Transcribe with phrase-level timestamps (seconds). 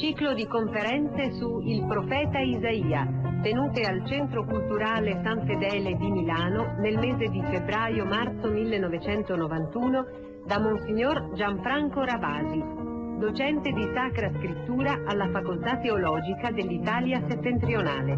[0.00, 3.06] Ciclo di conferenze su Il profeta Isaia,
[3.42, 10.06] tenute al Centro Culturale San Fedele di Milano nel mese di febbraio-marzo 1991
[10.46, 12.64] da Monsignor Gianfranco Ravasi,
[13.18, 18.16] docente di Sacra Scrittura alla Facoltà Teologica dell'Italia Settentrionale.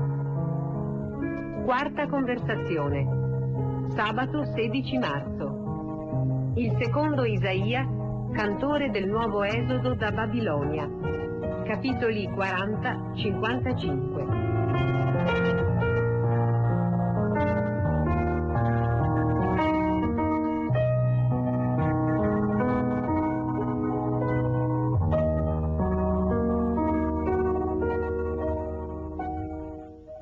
[1.64, 3.88] Quarta conversazione.
[3.88, 6.52] Sabato 16 marzo.
[6.54, 7.84] Il secondo Isaia,
[8.32, 11.21] cantore del nuovo esodo da Babilonia.
[11.64, 14.40] Capitoli 40-55.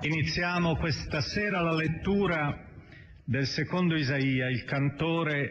[0.03, 2.57] Iniziamo questa sera la lettura
[3.25, 5.51] del secondo Isaia, il cantore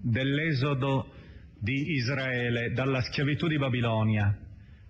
[0.00, 1.12] dell'esodo
[1.58, 4.36] di Israele dalla schiavitù di Babilonia,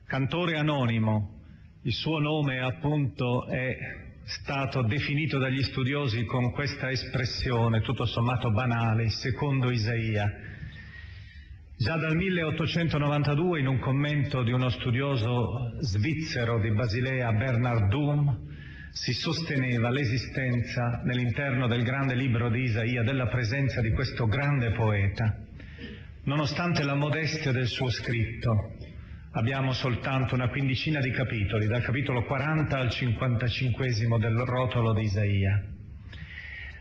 [0.08, 1.34] cantore anonimo.
[1.82, 3.76] Il suo nome appunto è
[4.24, 10.26] stato definito dagli studiosi con questa espressione tutto sommato banale, secondo Isaia.
[11.76, 18.46] Già dal 1892 in un commento di uno studioso svizzero di Basilea, Bernard Doom,
[18.90, 25.36] si sosteneva l'esistenza nell'interno del grande libro di Isaia della presenza di questo grande poeta.
[26.24, 28.72] Nonostante la modestia del suo scritto,
[29.38, 35.62] abbiamo soltanto una quindicina di capitoli, dal capitolo 40 al 55 del rotolo di Isaia.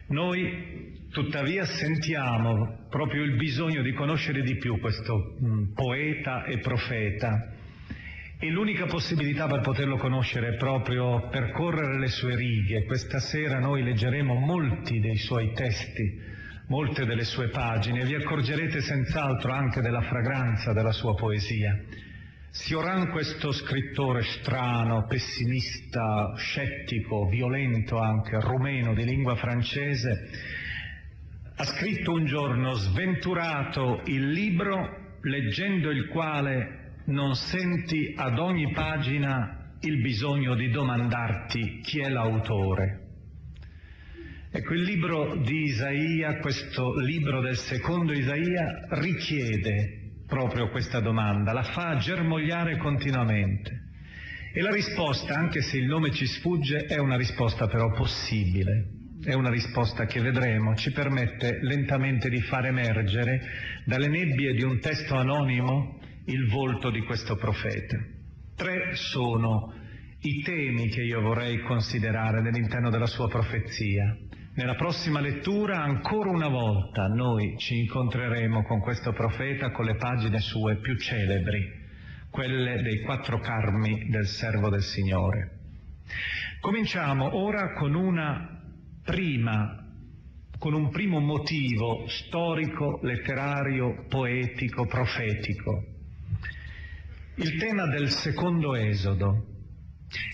[0.08, 7.54] Noi tuttavia sentiamo proprio il bisogno di conoscere di più questo mm, poeta e profeta
[8.40, 12.86] e l'unica possibilità per poterlo conoscere è proprio percorrere le sue righe.
[12.86, 16.22] Questa sera noi leggeremo molti dei suoi testi,
[16.70, 21.78] molte delle sue pagine e vi accorgerete senz'altro anche della fragranza della sua poesia.
[22.50, 30.30] Sioran, questo scrittore strano, pessimista, scettico, violento anche, rumeno di lingua francese,
[31.56, 39.76] ha scritto un giorno sventurato il libro leggendo il quale non senti ad ogni pagina
[39.82, 43.02] il bisogno di domandarti chi è l'autore.
[44.50, 51.64] Ecco, il libro di Isaia, questo libro del secondo Isaia, richiede proprio questa domanda, la
[51.64, 53.86] fa germogliare continuamente.
[54.54, 58.90] E la risposta, anche se il nome ci sfugge, è una risposta però possibile,
[59.24, 63.42] è una risposta che vedremo, ci permette lentamente di far emergere
[63.86, 67.98] dalle nebbie di un testo anonimo il volto di questo profeta.
[68.56, 69.74] Tre sono
[70.22, 74.18] i temi che io vorrei considerare nell'interno della sua profezia.
[74.58, 80.40] Nella prossima lettura, ancora una volta, noi ci incontreremo con questo profeta con le pagine
[80.40, 81.62] sue più celebri,
[82.32, 85.60] quelle dei quattro carmi del servo del Signore.
[86.60, 88.60] Cominciamo ora con una
[89.04, 89.86] prima
[90.58, 95.84] con un primo motivo storico, letterario, poetico, profetico.
[97.36, 99.46] Il tema del secondo esodo.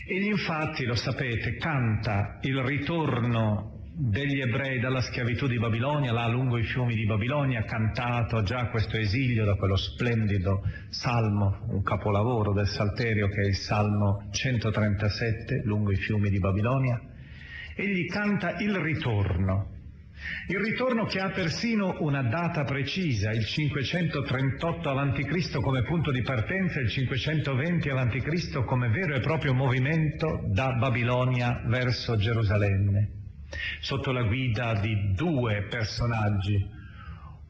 [0.07, 6.57] Egli infatti, lo sapete, canta il ritorno degli ebrei dalla schiavitù di Babilonia, là lungo
[6.57, 12.67] i fiumi di Babilonia, cantato già questo esilio da quello splendido salmo, un capolavoro del
[12.67, 16.99] Salterio che è il Salmo 137, lungo i fiumi di Babilonia.
[17.75, 19.69] Egli canta il ritorno,
[20.47, 25.59] il ritorno che ha persino una data precisa, il 538 a.C.
[25.61, 28.63] come punto di partenza e il 520 a.C.
[28.63, 33.21] come vero e proprio movimento da Babilonia verso Gerusalemme
[33.81, 36.81] sotto la guida di due personaggi,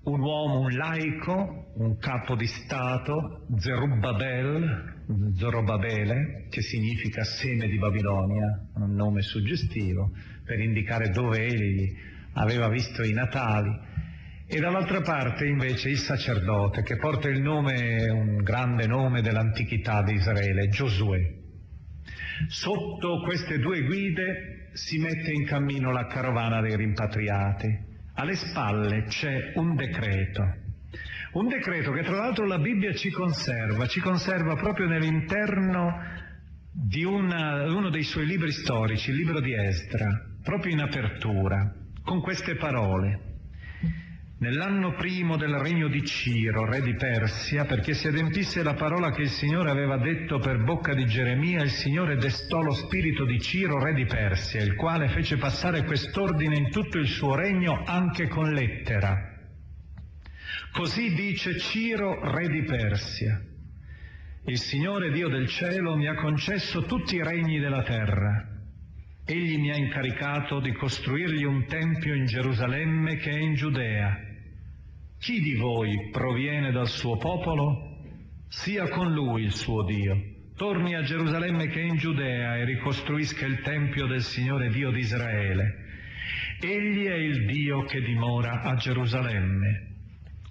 [0.03, 4.91] un uomo, un laico, un capo di Stato, Zerubbabel,
[5.35, 10.11] Zorobabele, che significa seme di Babilonia, un nome suggestivo
[10.43, 11.95] per indicare dove egli
[12.33, 13.71] aveva visto i natali,
[14.45, 20.15] e dall'altra parte invece il sacerdote che porta il nome, un grande nome dell'antichità di
[20.15, 21.41] Israele, Giosuè.
[22.49, 27.91] Sotto queste due guide si mette in cammino la carovana dei rimpatriati.
[28.15, 30.61] Alle spalle c'è un decreto.
[31.33, 36.21] Un decreto che tra l'altro la Bibbia ci conserva, ci conserva proprio nell'interno
[36.71, 40.09] di una, uno dei suoi libri storici, il libro di Esdra,
[40.43, 41.73] proprio in apertura,
[42.03, 43.32] con queste parole.
[44.39, 49.21] Nell'anno primo del regno di Ciro, re di Persia, perché si adempisse la parola che
[49.21, 53.81] il Signore aveva detto per bocca di Geremia, il Signore destò lo spirito di Ciro,
[53.81, 58.51] re di Persia, il quale fece passare quest'ordine in tutto il suo regno anche con
[58.51, 59.31] lettera.
[60.73, 63.39] Così dice Ciro, re di Persia.
[64.45, 68.52] Il Signore Dio del cielo mi ha concesso tutti i regni della terra.
[69.25, 74.31] Egli mi ha incaricato di costruirgli un tempio in Gerusalemme che è in Giudea
[75.23, 78.01] chi di voi proviene dal suo popolo,
[78.49, 80.21] sia con lui il suo Dio.
[80.57, 84.99] Torni a Gerusalemme che è in Giudea e ricostruisca il Tempio del Signore Dio di
[84.99, 85.75] Israele.
[86.59, 89.91] Egli è il Dio che dimora a Gerusalemme.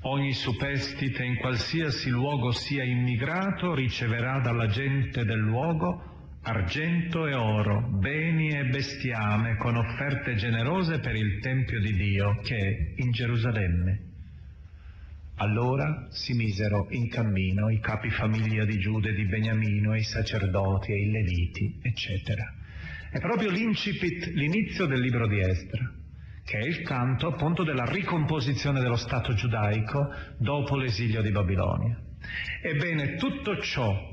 [0.04, 6.11] Ogni superstite in qualsiasi luogo sia immigrato riceverà dalla gente del luogo
[6.44, 12.56] argento e oro, beni e bestiame con offerte generose per il Tempio di Dio che
[12.56, 14.00] è in Gerusalemme.
[15.36, 20.02] Allora si misero in cammino i capi famiglia di Giuda e di Beniamino e i
[20.02, 22.52] sacerdoti e i leviti, eccetera.
[23.10, 25.92] È proprio l'incipit, l'inizio del libro di Esdra,
[26.44, 32.00] che è il canto appunto della ricomposizione dello Stato giudaico dopo l'esilio di Babilonia.
[32.62, 34.11] Ebbene, tutto ciò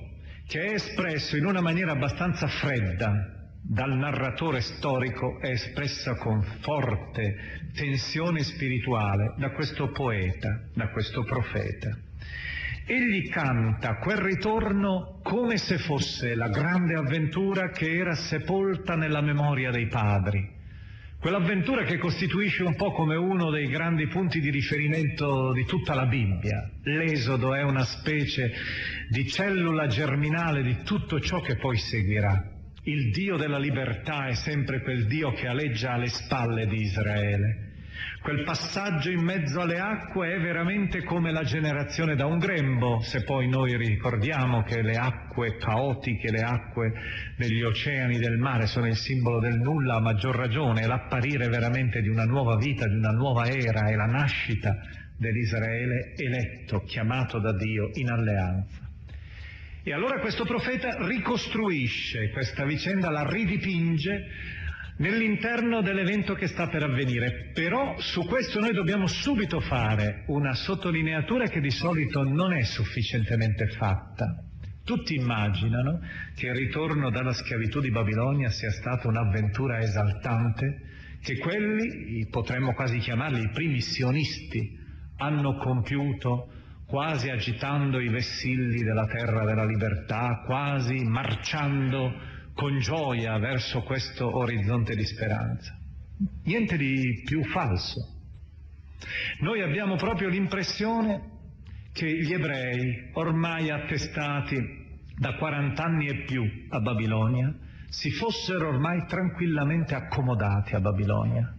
[0.50, 7.69] che è espresso in una maniera abbastanza fredda dal narratore storico è espressa con forte
[7.75, 11.96] tensione spirituale da questo poeta, da questo profeta.
[12.84, 19.69] Egli canta quel ritorno come se fosse la grande avventura che era sepolta nella memoria
[19.69, 20.57] dei padri,
[21.19, 26.07] quell'avventura che costituisce un po' come uno dei grandi punti di riferimento di tutta la
[26.07, 26.72] Bibbia.
[26.81, 28.52] L'esodo è una specie
[29.10, 32.58] di cellula germinale di tutto ciò che poi seguirà.
[32.84, 37.68] Il Dio della libertà è sempre quel Dio che aleggia alle spalle di Israele.
[38.22, 43.24] Quel passaggio in mezzo alle acque è veramente come la generazione da un grembo, se
[43.24, 46.94] poi noi ricordiamo che le acque caotiche, le acque
[47.36, 52.10] degli oceani del mare sono il simbolo del nulla, a maggior ragione, l'apparire veramente di
[52.10, 54.78] una nuova vita, di una nuova era, è la nascita
[55.18, 58.79] dell'Israele eletto, chiamato da Dio in alleanza.
[59.83, 64.28] E allora questo profeta ricostruisce questa vicenda, la ridipinge
[64.98, 67.52] nell'interno dell'evento che sta per avvenire.
[67.54, 73.68] Però su questo noi dobbiamo subito fare una sottolineatura che di solito non è sufficientemente
[73.69, 74.44] fatta.
[74.83, 76.02] Tutti immaginano
[76.36, 80.81] che il ritorno dalla schiavitù di Babilonia sia stata un'avventura esaltante,
[81.21, 84.78] che quelli, potremmo quasi chiamarli i primi sionisti,
[85.18, 86.52] hanno compiuto
[86.90, 92.12] quasi agitando i vessilli della terra della libertà, quasi marciando
[92.56, 95.78] con gioia verso questo orizzonte di speranza.
[96.46, 98.18] Niente di più falso.
[99.42, 101.38] Noi abbiamo proprio l'impressione
[101.94, 104.58] che gli ebrei, ormai attestati
[105.16, 107.54] da 40 anni e più a Babilonia,
[107.90, 111.54] si fossero ormai tranquillamente accomodati a Babilonia.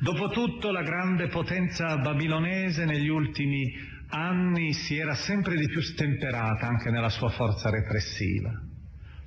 [0.00, 6.90] Dopotutto la grande potenza babilonese negli ultimi anni si era sempre di più stemperata anche
[6.90, 8.52] nella sua forza repressiva,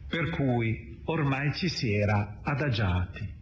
[0.07, 3.33] per cui ormai ci si era adagiati.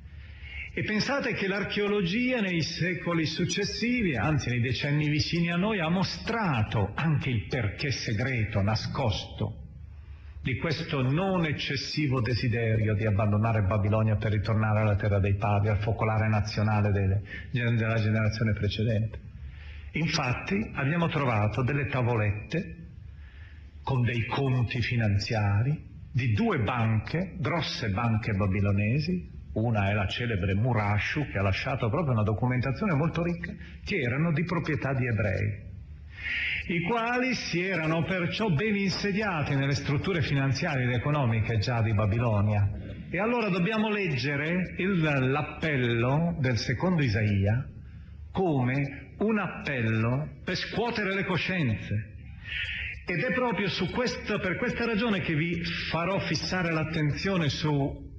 [0.75, 6.93] E pensate che l'archeologia nei secoli successivi, anzi nei decenni vicini a noi, ha mostrato
[6.95, 9.59] anche il perché segreto, nascosto,
[10.41, 15.77] di questo non eccessivo desiderio di abbandonare Babilonia per ritornare alla terra dei padri, al
[15.77, 17.21] focolare nazionale delle,
[17.51, 19.31] della generazione precedente.
[19.93, 22.77] Infatti abbiamo trovato delle tavolette
[23.83, 31.27] con dei conti finanziari di due banche, grosse banche babilonesi, una è la celebre Murashu
[31.31, 35.71] che ha lasciato proprio una documentazione molto ricca, che erano di proprietà di ebrei
[36.67, 42.69] i quali si erano perciò ben insediati nelle strutture finanziarie ed economiche già di Babilonia.
[43.09, 47.67] E allora dobbiamo leggere il, l'appello del secondo Isaia
[48.31, 52.11] come un appello per scuotere le coscienze.
[53.05, 55.61] Ed è proprio questo, per questa ragione che vi
[55.91, 58.11] farò fissare l'attenzione su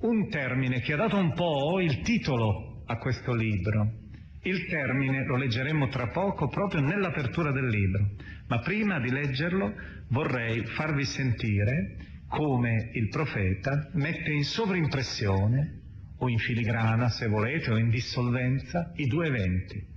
[0.00, 4.00] un termine che ha dato un po' il titolo a questo libro.
[4.44, 8.10] Il termine lo leggeremo tra poco proprio nell'apertura del libro,
[8.48, 9.72] ma prima di leggerlo
[10.08, 15.80] vorrei farvi sentire come il profeta mette in sovrimpressione,
[16.18, 19.91] o in filigrana se volete, o in dissolvenza, i due eventi,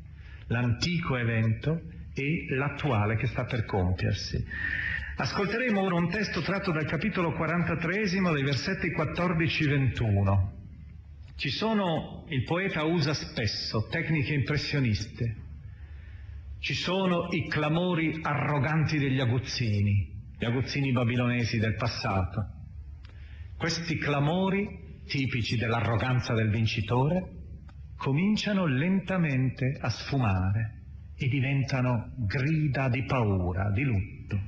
[0.47, 1.81] l'antico evento
[2.13, 4.43] e l'attuale che sta per compiersi.
[5.17, 10.53] Ascolteremo ora un testo tratto dal capitolo 43 dei versetti 14-21.
[11.37, 15.43] Ci sono, il poeta usa spesso tecniche impressioniste,
[16.59, 22.43] ci sono i clamori arroganti degli aguzzini, gli aguzzini babilonesi del passato.
[23.57, 24.67] Questi clamori,
[25.05, 27.34] tipici dell'arroganza del vincitore,
[28.05, 30.73] cominciano lentamente a sfumare
[31.17, 34.39] e diventano grida di paura, di lutto.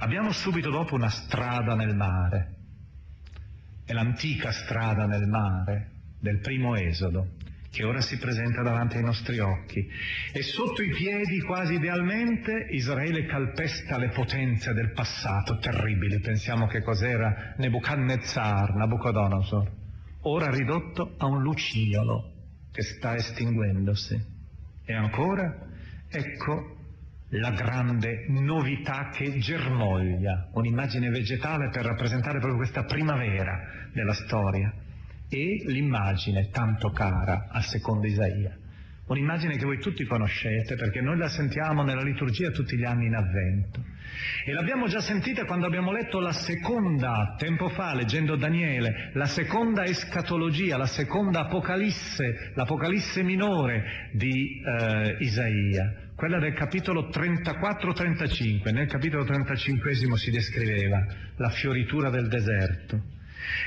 [0.00, 2.56] Abbiamo subito dopo una strada nel mare,
[3.86, 7.36] è l'antica strada nel mare del primo esodo
[7.70, 9.88] che ora si presenta davanti ai nostri occhi
[10.30, 16.20] e sotto i piedi quasi idealmente Israele calpesta le potenze del passato terribili.
[16.20, 19.84] Pensiamo che cos'era Nebuchadnezzar, Nabucodonosor,
[20.28, 22.32] ora ridotto a un lucignolo
[22.72, 24.34] che sta estinguendosi.
[24.84, 25.66] E ancora,
[26.08, 26.74] ecco
[27.30, 34.72] la grande novità che germoglia, un'immagine vegetale per rappresentare proprio questa primavera della storia
[35.28, 38.56] e l'immagine tanto cara al secondo Isaia,
[39.06, 43.14] un'immagine che voi tutti conoscete perché noi la sentiamo nella liturgia tutti gli anni in
[43.14, 43.84] avvento
[44.44, 49.84] e l'abbiamo già sentita quando abbiamo letto la seconda, tempo fa leggendo Daniele, la seconda
[49.84, 58.72] escatologia, la seconda apocalisse, l'apocalisse minore di eh, Isaia quella del capitolo 34-35.
[58.72, 61.04] Nel capitolo 35 si descriveva
[61.36, 63.15] la fioritura del deserto.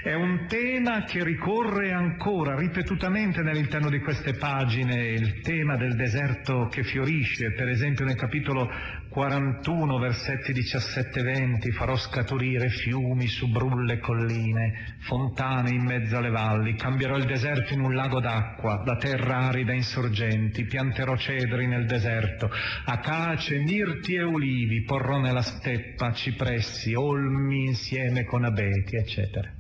[0.02, 6.68] È un tema che ricorre ancora ripetutamente all'interno di queste pagine, il tema del deserto
[6.68, 8.70] che fiorisce, per esempio nel capitolo
[9.10, 17.18] 41, versetti 17-20, farò scaturire fiumi su brulle colline, fontane in mezzo alle valli, cambierò
[17.18, 22.50] il deserto in un lago d'acqua, la terra arida in sorgenti, pianterò cedri nel deserto,
[22.86, 29.59] acace, mirti e ulivi, porrò nella steppa cipressi, olmi insieme con abechi, eccetera.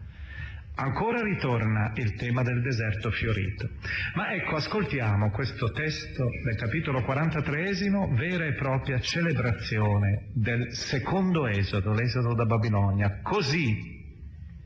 [0.81, 3.67] Ancora ritorna il tema del deserto fiorito.
[4.15, 7.74] Ma ecco, ascoltiamo questo testo del capitolo 43,
[8.12, 13.19] vera e propria celebrazione del secondo esodo, l'esodo da Babilonia.
[13.21, 13.75] Così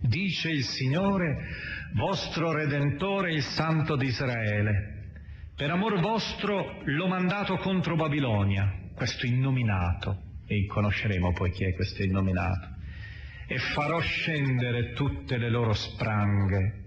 [0.02, 1.48] dice il Signore,
[1.96, 5.14] vostro Redentore, il Santo di Israele.
[5.56, 12.04] Per amor vostro l'ho mandato contro Babilonia, questo innominato, e conosceremo poi chi è questo
[12.04, 12.73] innominato
[13.48, 16.82] e farò scendere tutte le loro spranghe.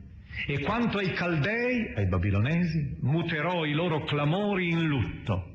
[0.46, 5.54] E quanto ai Caldei, ai Babilonesi, muterò i loro clamori in lutto.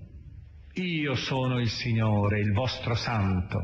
[0.73, 3.59] Io sono il Signore, il vostro Santo,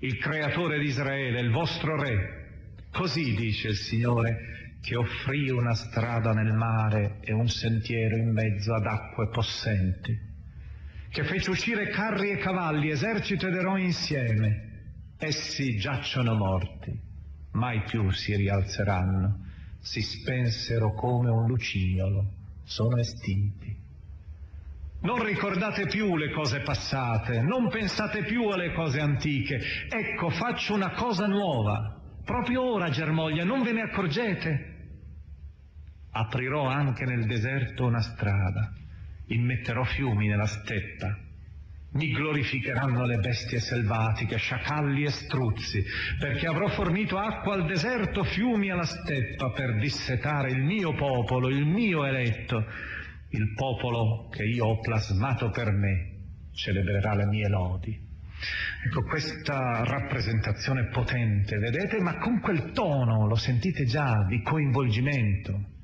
[0.00, 2.44] il Creatore di Israele, il vostro Re.
[2.90, 4.36] Così dice il Signore,
[4.80, 10.16] che offrì una strada nel mare e un sentiero in mezzo ad acque possenti,
[11.10, 14.65] che fece uscire carri e cavalli, esercito ed eroi insieme,
[15.18, 16.92] Essi giacciono morti,
[17.52, 19.46] mai più si rialzeranno,
[19.80, 22.32] si spensero come un lucignolo,
[22.64, 23.74] sono estinti.
[25.00, 29.58] Non ricordate più le cose passate, non pensate più alle cose antiche.
[29.88, 31.98] Ecco, faccio una cosa nuova.
[32.22, 34.74] Proprio ora, germoglia, non ve ne accorgete?
[36.10, 38.70] Aprirò anche nel deserto una strada,
[39.28, 41.24] immetterò fiumi nella steppa
[41.96, 45.82] mi glorificheranno le bestie selvatiche, sciacalli e struzzi,
[46.18, 51.64] perché avrò fornito acqua al deserto, fiumi alla steppa, per dissetare il mio popolo, il
[51.64, 52.64] mio eletto,
[53.30, 58.04] il popolo che io ho plasmato per me, celebrerà le mie lodi.
[58.86, 65.74] Ecco, questa rappresentazione potente, vedete, ma con quel tono, lo sentite già, di coinvolgimento.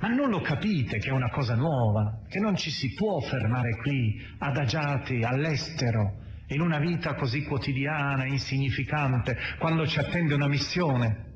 [0.00, 3.76] Ma non lo capite che è una cosa nuova, che non ci si può fermare
[3.82, 11.26] qui, adagiati all'estero, in una vita così quotidiana, insignificante, quando ci attende una missione.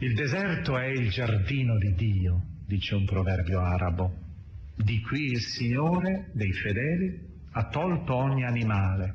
[0.00, 4.14] Il deserto è il giardino di Dio, dice un proverbio arabo.
[4.76, 7.18] Di qui il Signore dei fedeli
[7.52, 9.14] ha tolto ogni animale,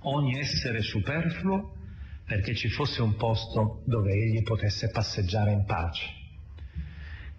[0.00, 1.76] ogni essere superfluo,
[2.26, 6.23] perché ci fosse un posto dove egli potesse passeggiare in pace.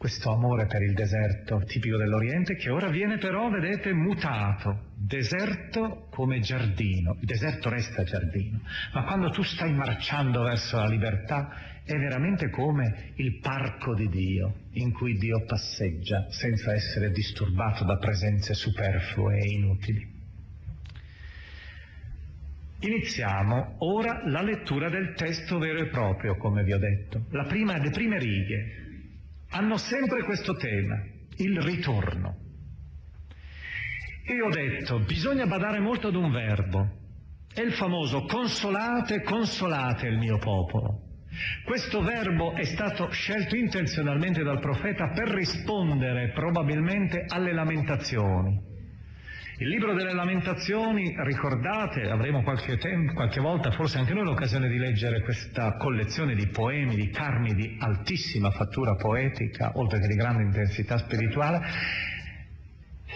[0.05, 4.91] Questo amore per il deserto tipico dell'Oriente che ora viene però, vedete, mutato.
[4.93, 7.17] Deserto come giardino.
[7.19, 8.61] Il deserto resta giardino,
[8.93, 14.53] ma quando tu stai marciando verso la libertà è veramente come il parco di Dio,
[14.73, 20.13] in cui Dio passeggia senza essere disturbato da presenze superflue e inutili.
[22.81, 27.25] Iniziamo ora la lettura del testo vero e proprio, come vi ho detto.
[27.31, 28.83] La prima, le prime righe
[29.55, 31.01] hanno sempre questo tema,
[31.37, 32.43] il ritorno.
[34.27, 36.89] E ho detto, bisogna badare molto ad un verbo,
[37.53, 41.03] è il famoso consolate, consolate il mio popolo.
[41.63, 48.73] Questo verbo è stato scelto intenzionalmente dal profeta per rispondere probabilmente alle lamentazioni.
[49.57, 54.77] Il libro delle lamentazioni, ricordate, avremo qualche, tempo, qualche volta, forse anche noi l'occasione di
[54.77, 60.43] leggere questa collezione di poemi, di carmi di altissima fattura poetica, oltre che di grande
[60.43, 61.61] intensità spirituale,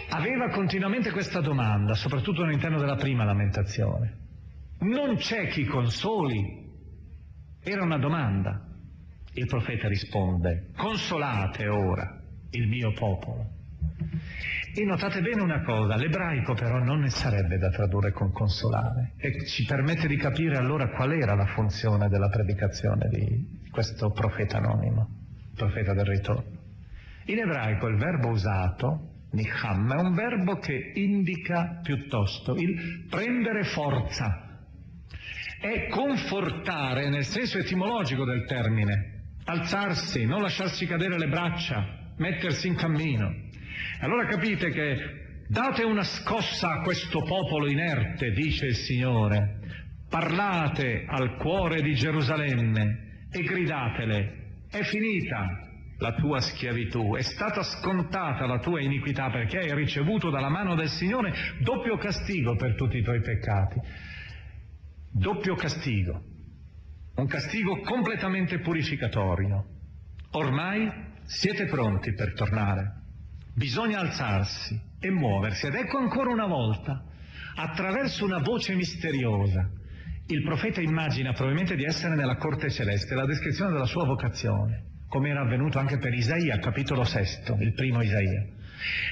[0.08, 4.16] aveva continuamente questa domanda, soprattutto all'interno della prima lamentazione.
[4.78, 6.68] Non c'è chi consoli?
[7.62, 8.66] Era una domanda.
[9.34, 12.18] Il profeta risponde, consolate ora
[12.52, 13.58] il mio popolo.
[14.72, 19.44] E notate bene una cosa, l'ebraico però non ne sarebbe da tradurre con consolare e
[19.46, 25.08] ci permette di capire allora qual era la funzione della predicazione di questo profeta anonimo,
[25.56, 26.58] profeta del ritorno.
[27.24, 34.50] In ebraico il verbo usato, nicham, è un verbo che indica piuttosto il prendere forza,
[35.60, 42.76] è confortare nel senso etimologico del termine, alzarsi, non lasciarsi cadere le braccia, mettersi in
[42.76, 43.48] cammino.
[44.02, 49.58] Allora capite che date una scossa a questo popolo inerte, dice il Signore,
[50.08, 58.46] parlate al cuore di Gerusalemme e gridatele, è finita la tua schiavitù, è stata scontata
[58.46, 63.02] la tua iniquità perché hai ricevuto dalla mano del Signore doppio castigo per tutti i
[63.02, 63.80] tuoi peccati.
[65.12, 66.22] Doppio castigo,
[67.16, 69.62] un castigo completamente purificatorio.
[70.30, 70.90] Ormai
[71.24, 72.99] siete pronti per tornare.
[73.60, 75.66] Bisogna alzarsi e muoversi.
[75.66, 77.04] Ed ecco ancora una volta,
[77.56, 79.68] attraverso una voce misteriosa,
[80.28, 85.28] il profeta immagina probabilmente di essere nella corte celeste, la descrizione della sua vocazione, come
[85.28, 88.46] era avvenuto anche per Isaia, capitolo sesto, il primo Isaia.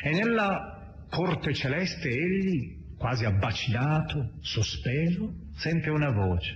[0.03, 6.55] E nella corte celeste egli, quasi abbacinato, sospeso, sente una voce.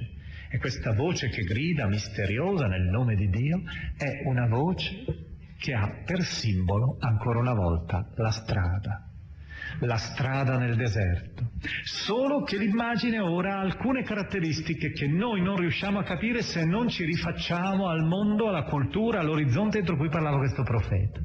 [0.51, 3.61] E questa voce che grida misteriosa nel nome di Dio
[3.99, 5.31] è una voce
[5.63, 9.09] che ha per simbolo ancora una volta la strada,
[9.79, 11.53] la strada nel deserto.
[11.85, 16.89] Solo che l'immagine ora ha alcune caratteristiche che noi non riusciamo a capire se non
[16.89, 21.21] ci rifacciamo al mondo, alla cultura, all'orizzonte entro cui parlava questo profeta.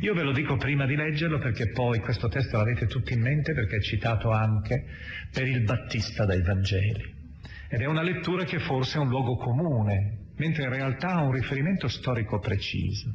[0.00, 3.52] Io ve lo dico prima di leggerlo perché poi questo testo l'avete tutti in mente
[3.52, 4.86] perché è citato anche
[5.30, 7.22] per il Battista dai Vangeli.
[7.68, 11.32] Ed è una lettura che forse è un luogo comune, mentre in realtà ha un
[11.32, 13.14] riferimento storico preciso.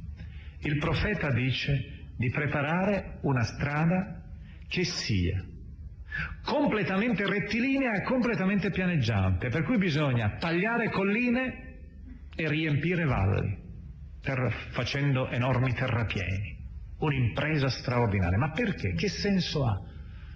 [0.62, 4.22] Il profeta dice di preparare una strada
[4.68, 5.44] che sia
[6.44, 11.68] completamente rettilinea e completamente pianeggiante, per cui bisogna tagliare colline
[12.36, 13.58] e riempire valli,
[14.22, 16.58] ter- facendo enormi terrapieni.
[17.00, 18.38] Un'impresa straordinaria.
[18.38, 18.94] Ma perché?
[18.94, 19.82] Che senso ha?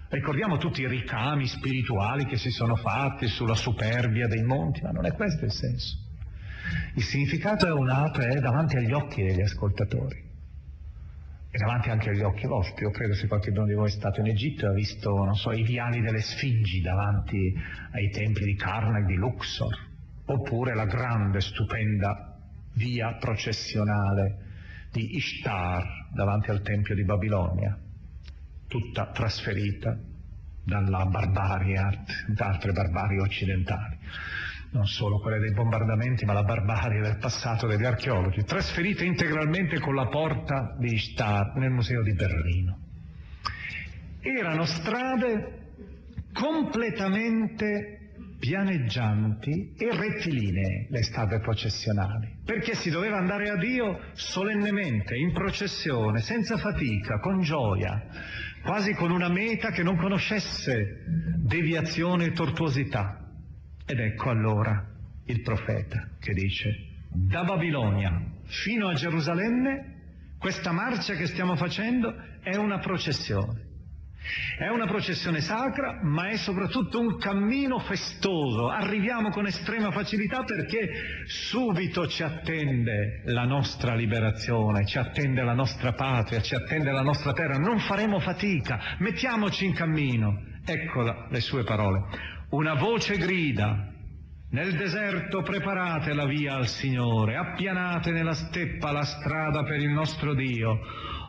[0.08, 5.04] Ricordiamo tutti i ricami spirituali che si sono fatti sulla superbia dei monti, ma non
[5.04, 6.03] è questo il senso.
[6.94, 10.22] Il significato è un altro, è davanti agli occhi degli ascoltatori
[11.50, 12.84] e davanti anche agli occhi vostri.
[12.84, 15.52] Io credo se qualcuno di voi è stato in Egitto e ha visto, non so,
[15.52, 17.54] i viali delle Sfingi davanti
[17.92, 19.72] ai templi di Karnak, di Luxor,
[20.24, 22.36] oppure la grande, stupenda
[22.74, 24.38] via processionale
[24.90, 27.78] di Ishtar davanti al Tempio di Babilonia,
[28.66, 29.96] tutta trasferita
[30.64, 33.98] dalla barbarie, da altre barbarie occidentali
[34.74, 39.94] non solo quelle dei bombardamenti, ma la barbarie del passato degli archeologi, trasferite integralmente con
[39.94, 42.78] la porta di Ishtar nel museo di Berlino.
[44.20, 45.62] Erano strade
[46.32, 47.98] completamente
[48.40, 56.20] pianeggianti e rettilinee le strade processionali, perché si doveva andare a Dio solennemente, in processione,
[56.20, 58.02] senza fatica, con gioia,
[58.64, 61.04] quasi con una meta che non conoscesse
[61.38, 63.23] deviazione e tortuosità.
[63.86, 64.82] Ed ecco allora
[65.26, 69.92] il profeta che dice, da Babilonia fino a Gerusalemme,
[70.38, 73.62] questa marcia che stiamo facendo è una processione.
[74.58, 78.70] È una processione sacra, ma è soprattutto un cammino festoso.
[78.70, 80.88] Arriviamo con estrema facilità perché
[81.26, 87.34] subito ci attende la nostra liberazione, ci attende la nostra patria, ci attende la nostra
[87.34, 87.58] terra.
[87.58, 90.52] Non faremo fatica, mettiamoci in cammino.
[90.64, 92.32] Eccola le sue parole.
[92.50, 93.90] Una voce grida,
[94.50, 100.34] nel deserto preparate la via al Signore, appianate nella steppa la strada per il nostro
[100.34, 100.78] Dio.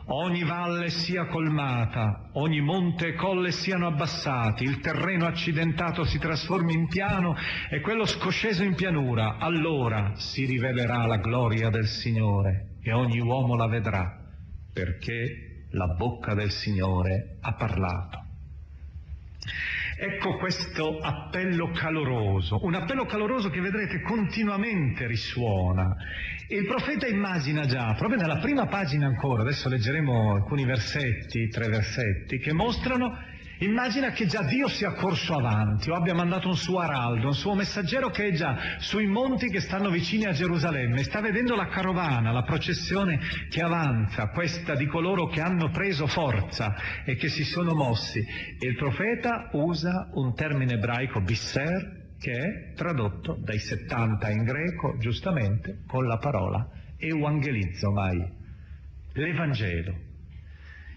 [0.08, 6.74] Ogni valle sia colmata, ogni monte e colle siano abbassati, il terreno accidentato si trasformi
[6.74, 7.34] in piano
[7.68, 9.38] e quello scosceso in pianura.
[9.38, 14.16] Allora si rivelerà la gloria del Signore e ogni uomo la vedrà,
[14.72, 18.25] perché la bocca del Signore ha parlato.
[19.98, 25.96] Ecco questo appello caloroso, un appello caloroso che vedrete continuamente risuona.
[26.48, 32.38] Il profeta immagina già, proprio nella prima pagina ancora, adesso leggeremo alcuni versetti, tre versetti,
[32.38, 33.16] che mostrano
[33.58, 37.54] Immagina che già Dio sia corso avanti o abbia mandato un suo araldo, un suo
[37.54, 42.32] messaggero che è già sui monti che stanno vicini a Gerusalemme, sta vedendo la carovana,
[42.32, 47.74] la processione che avanza, questa di coloro che hanno preso forza e che si sono
[47.74, 48.20] mossi.
[48.20, 54.96] E il profeta usa un termine ebraico, bisser, che è tradotto dai 70 in greco,
[54.98, 58.32] giustamente, con la parola euangelizomai,
[59.12, 60.05] l'Evangelo.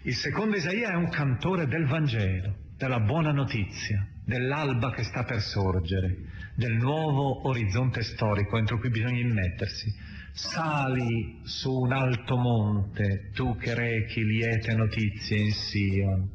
[0.02, 5.42] Il secondo Isaia è un cantore del Vangelo, della buona notizia, dell'alba che sta per
[5.42, 6.16] sorgere,
[6.54, 9.94] del nuovo orizzonte storico entro cui bisogna immettersi.
[10.32, 16.30] Sali su un alto monte, tu che rechi liete notizie in Sion.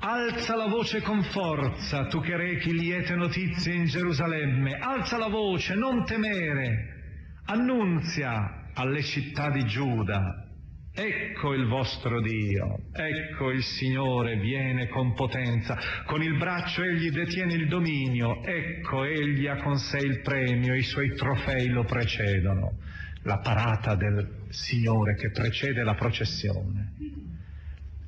[0.00, 4.76] Alza la voce con forza, tu che rechi liete notizie in Gerusalemme.
[4.76, 7.40] Alza la voce, non temere.
[7.46, 10.43] Annunzia alle città di Giuda
[10.96, 15.76] Ecco il vostro Dio, ecco il Signore viene con potenza,
[16.06, 20.84] con il braccio egli detiene il dominio, ecco egli ha con sé il premio, i
[20.84, 22.78] suoi trofei lo precedono,
[23.22, 26.92] la parata del Signore che precede la processione.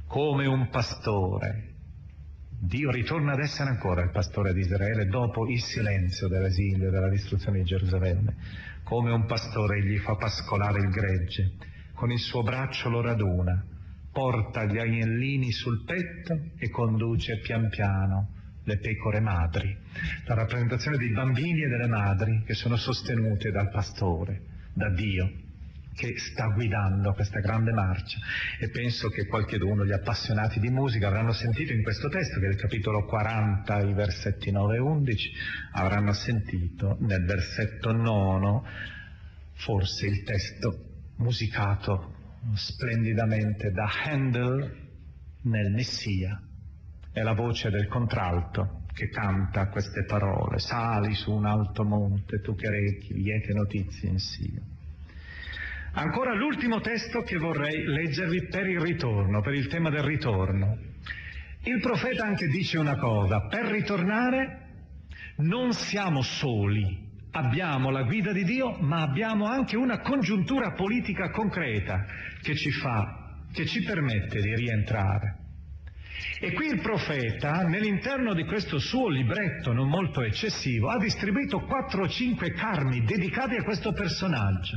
[0.06, 1.72] Come un pastore,
[2.60, 7.58] Dio ritorna ad essere ancora il pastore di Israele dopo il silenzio dell'esilio, della distruzione
[7.58, 8.36] di Gerusalemme.
[8.84, 13.64] Come un pastore egli fa pascolare il gregge con il suo braccio lo raduna,
[14.12, 19.76] porta gli agnellini sul petto e conduce pian piano le pecore madri,
[20.26, 24.42] la rappresentazione dei bambini e delle madri che sono sostenute dal pastore,
[24.74, 25.32] da Dio,
[25.94, 28.18] che sta guidando questa grande marcia.
[28.60, 32.50] E penso che qualcheduno, gli appassionati di musica, avranno sentito in questo testo, che è
[32.50, 35.30] il capitolo 40, i versetti 9 e 11,
[35.72, 38.94] avranno sentito nel versetto 9
[39.58, 40.85] forse il testo
[41.16, 42.14] musicato
[42.54, 44.84] splendidamente da Handel
[45.42, 46.40] nel Messia.
[47.12, 50.58] È la voce del contralto che canta queste parole.
[50.58, 54.60] Sali su un alto monte, tu che rechi liete notizie in Sia.
[55.92, 60.76] Ancora l'ultimo testo che vorrei leggervi per il ritorno, per il tema del ritorno.
[61.62, 64.64] Il profeta anche dice una cosa, per ritornare
[65.36, 67.05] non siamo soli,
[67.36, 72.04] abbiamo la guida di Dio, ma abbiamo anche una congiuntura politica concreta
[72.40, 75.44] che ci fa, che ci permette di rientrare.
[76.40, 82.04] E qui il profeta, nell'interno di questo suo libretto non molto eccessivo, ha distribuito quattro
[82.04, 84.76] o cinque carmi dedicati a questo personaggio,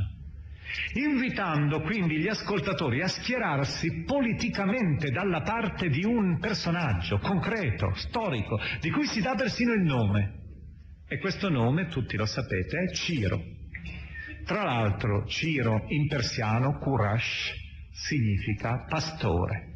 [0.93, 8.89] invitando quindi gli ascoltatori a schierarsi politicamente dalla parte di un personaggio concreto, storico, di
[8.89, 10.38] cui si dà persino il nome.
[11.11, 13.43] E questo nome, tutti lo sapete, è Ciro.
[14.45, 17.51] Tra l'altro Ciro in persiano, Kurash,
[17.91, 19.73] significa pastore.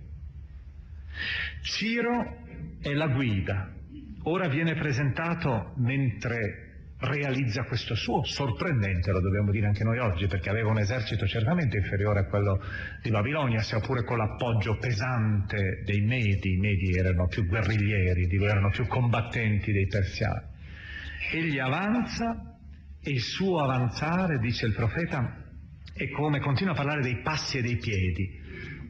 [1.64, 2.38] Ciro
[2.80, 3.74] è la guida.
[4.26, 10.52] Ora viene presentato mentre realizza questo suo sorprendente, lo dobbiamo dire anche noi oggi, perché
[10.52, 12.62] aveva un esercito certamente inferiore a quello
[13.02, 18.70] di Babilonia, sia pure con l'appoggio pesante dei Medi, i Medi erano più guerriglieri, erano
[18.70, 20.52] più combattenti dei persiani.
[21.32, 22.58] Egli avanza
[23.02, 25.42] e il suo avanzare, dice il profeta,
[25.94, 28.42] è come continua a parlare dei passi e dei piedi.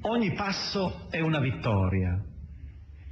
[0.02, 2.22] Ogni passo è una vittoria.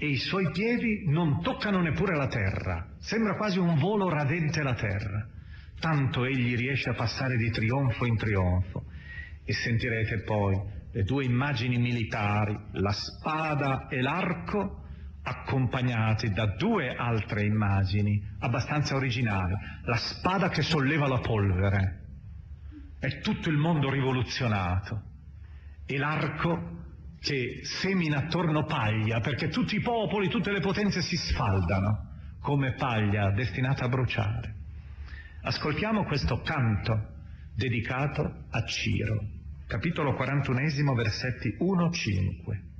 [0.04, 4.74] e i suoi piedi non toccano neppure la terra, sembra quasi un volo radente la
[4.74, 5.28] terra,
[5.80, 8.86] tanto egli riesce a passare di trionfo in trionfo.
[9.46, 10.60] E sentirete poi
[10.92, 14.81] le due immagini militari, la spada e l'arco,
[15.24, 19.54] accompagnati da due altre immagini abbastanza originali.
[19.84, 22.00] La spada che solleva la polvere,
[23.00, 25.02] è tutto il mondo rivoluzionato,
[25.86, 26.80] e l'arco
[27.20, 33.32] che semina attorno paglia, perché tutti i popoli, tutte le potenze si sfaldano come paglia
[33.32, 34.56] destinata a bruciare.
[35.44, 37.10] Ascoltiamo questo canto
[37.56, 39.24] dedicato a Ciro,
[39.68, 42.71] capitolo 41, versetti 1-5.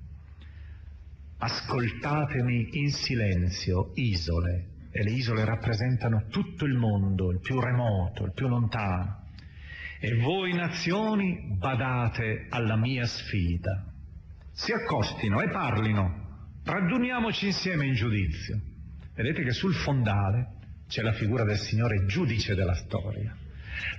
[1.44, 8.32] Ascoltatemi in silenzio, isole, e le isole rappresentano tutto il mondo, il più remoto, il
[8.36, 9.24] più lontano.
[10.00, 13.92] E voi nazioni badate alla mia sfida.
[14.52, 18.62] Si accostino e parlino, raduniamoci insieme in giudizio.
[19.16, 23.36] Vedete che sul fondale c'è la figura del Signore giudice della storia.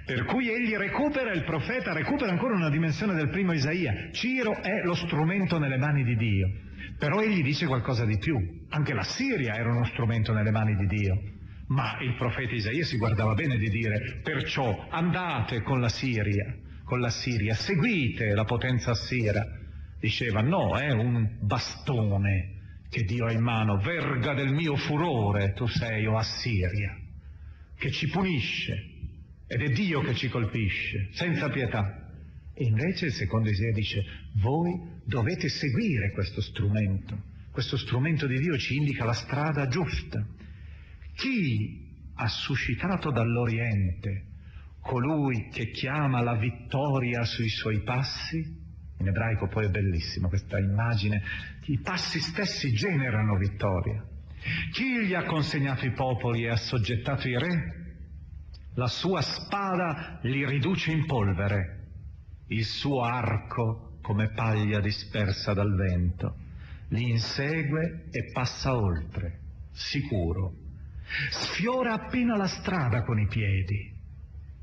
[0.04, 4.10] Per cui egli recupera, il profeta recupera ancora una dimensione del primo Isaia.
[4.12, 6.50] Ciro è lo strumento nelle mani di Dio.
[6.98, 8.66] Però egli dice qualcosa di più.
[8.68, 11.20] Anche la Siria era uno strumento nelle mani di Dio.
[11.68, 17.00] Ma il profeta Isaia si guardava bene di dire, perciò andate con la Siria, con
[17.00, 19.44] la Siria, seguite la potenza assira.
[19.98, 25.66] Diceva, no, è un bastone che Dio ha in mano, verga del mio furore, tu
[25.66, 26.94] sei, o Assiria,
[27.78, 28.74] che ci punisce,
[29.46, 32.10] ed è Dio che ci colpisce, senza pietà.
[32.52, 34.04] E invece il secondo Isaia dice,
[34.42, 40.24] voi dovete seguire questo strumento, questo strumento di Dio ci indica la strada giusta.
[41.14, 44.26] Chi ha suscitato dall'Oriente
[44.80, 48.60] colui che chiama la vittoria sui suoi passi?
[48.98, 51.22] In ebraico poi è bellissimo questa immagine,
[51.66, 54.04] i passi stessi generano vittoria.
[54.72, 57.80] Chi gli ha consegnato i popoli e ha soggettato i re?
[58.74, 61.88] La sua spada li riduce in polvere,
[62.48, 66.36] il suo arco come paglia dispersa dal vento,
[66.88, 69.38] li insegue e passa oltre,
[69.72, 70.52] sicuro.
[71.30, 73.90] Sfiora appena la strada con i piedi.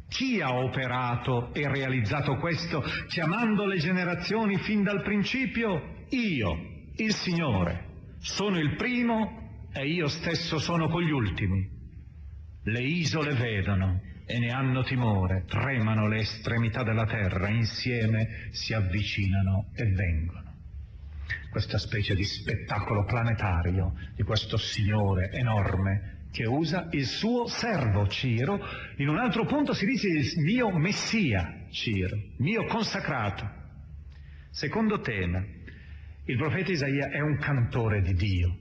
[0.08, 6.06] Chi ha operato e realizzato questo chiamando le generazioni fin dal principio?
[6.10, 6.58] Io,
[6.96, 7.88] il Signore.
[8.20, 11.68] Sono il primo e io stesso sono con gli ultimi.
[12.64, 19.72] Le isole vedono e ne hanno timore, tremano le estremità della terra, insieme si avvicinano
[19.74, 20.54] e vengono.
[21.50, 28.60] Questa specie di spettacolo planetario di questo Signore enorme che usa il suo servo Ciro,
[28.98, 33.50] in un altro punto si dice il mio messia Ciro, mio consacrato.
[34.52, 35.44] Secondo tema,
[36.26, 38.59] il profeta Isaia è un cantore di Dio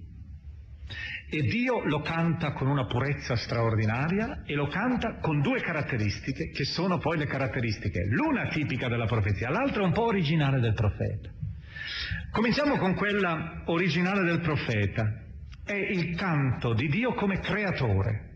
[1.30, 6.64] e Dio lo canta con una purezza straordinaria e lo canta con due caratteristiche che
[6.64, 11.30] sono poi le caratteristiche, l'una tipica della profezia, l'altra un po' originale del profeta.
[12.30, 15.24] Cominciamo con quella originale del profeta
[15.64, 18.26] è il canto di Dio come creatore.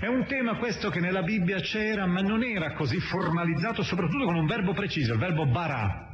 [0.00, 4.36] È un tema questo che nella Bibbia c'era, ma non era così formalizzato, soprattutto con
[4.36, 6.11] un verbo preciso, il verbo barà,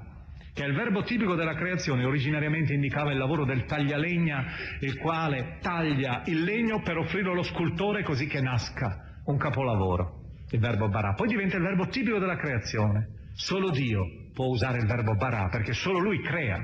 [0.59, 4.45] che è il verbo tipico della creazione, originariamente indicava il lavoro del taglialegna,
[4.81, 10.59] il quale taglia il legno per offrirlo allo scultore così che nasca un capolavoro, il
[10.59, 11.15] verbo barà.
[11.15, 13.29] Poi diventa il verbo tipico della creazione.
[13.35, 14.03] Solo Dio
[14.35, 16.59] può usare il verbo barà, perché solo Lui crea.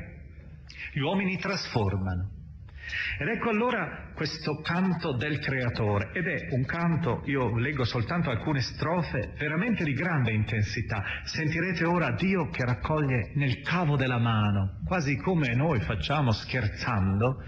[0.93, 2.34] Gli uomini trasformano.
[3.17, 8.61] Ed ecco allora questo canto del creatore, ed è un canto, io leggo soltanto alcune
[8.61, 11.03] strofe, veramente di grande intensità.
[11.23, 17.41] Sentirete ora Dio che raccoglie nel cavo della mano, quasi come noi facciamo scherzando,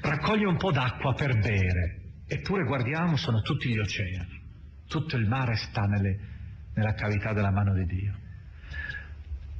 [0.00, 2.00] raccoglie un po' d'acqua per bere.
[2.26, 4.40] Eppure guardiamo, sono tutti gli oceani,
[4.88, 6.18] tutto il mare sta nelle,
[6.74, 8.14] nella cavità della mano di Dio.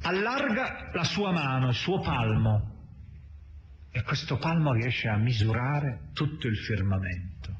[0.01, 2.72] Allarga la sua mano, il suo palmo,
[3.95, 7.55] e questo palmo riesce a misurare tutto il firmamento,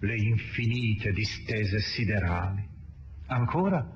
[0.00, 2.66] le infinite distese siderali.
[3.28, 3.88] Ancora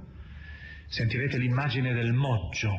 [0.87, 2.71] sentirete l'immagine del moggio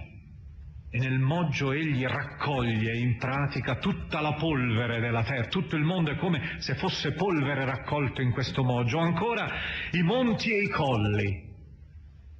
[0.89, 6.11] e nel moggio egli raccoglie in pratica tutta la polvere della terra, tutto il mondo
[6.11, 8.99] è come se fosse polvere raccolto in questo moggio.
[8.99, 9.49] Ancora
[9.91, 11.51] i monti e i colli,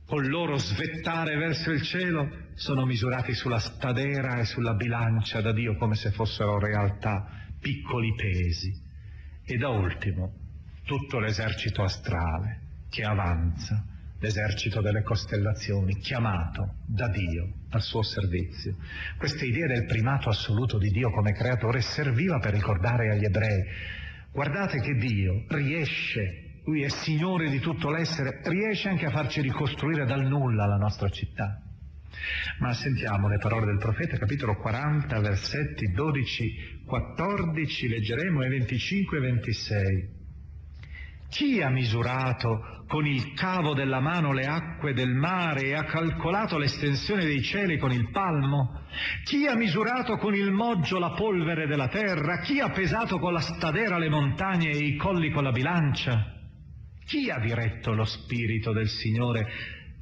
[0.06, 5.76] col loro svettare verso il cielo, sono misurati sulla stadera e sulla bilancia da Dio
[5.76, 7.28] come se fossero realtà
[7.60, 8.72] piccoli pesi.
[9.46, 10.34] E da ultimo
[10.86, 13.84] tutto l'esercito astrale che avanza
[14.20, 18.78] l'esercito delle costellazioni, chiamato da Dio al suo servizio.
[19.18, 23.64] Questa idea del primato assoluto di Dio come creatore serviva per ricordare agli ebrei,
[24.32, 30.06] guardate che Dio riesce, lui è Signore di tutto l'essere, riesce anche a farci ricostruire
[30.06, 31.63] dal nulla la nostra città.
[32.60, 39.22] Ma sentiamo le parole del profeta, capitolo 40, versetti 12, 14, leggeremo e 25 e
[39.22, 40.22] 26.
[41.30, 46.60] Chi ha misurato con il cavo della mano le acque del mare e ha calcolato
[46.60, 48.82] l'estensione dei cieli con il palmo?
[49.24, 52.40] Chi ha misurato con il moggio la polvere della terra?
[52.42, 56.34] Chi ha pesato con la stadera le montagne e i colli con la bilancia?
[57.04, 59.48] Chi ha diretto lo spirito del Signore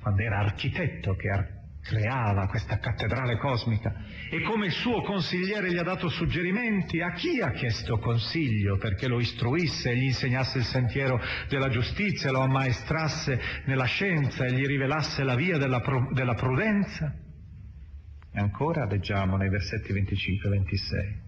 [0.01, 1.60] quando era architetto che architetto?
[1.81, 3.93] Creava questa cattedrale cosmica
[4.29, 9.07] e come il suo consigliere gli ha dato suggerimenti, a chi ha chiesto consiglio perché
[9.07, 15.23] lo istruisse, gli insegnasse il sentiero della giustizia, lo ammaestrasse nella scienza e gli rivelasse
[15.23, 15.81] la via della,
[16.13, 17.13] della prudenza?
[18.33, 21.21] E ancora leggiamo nei versetti 25 e 26.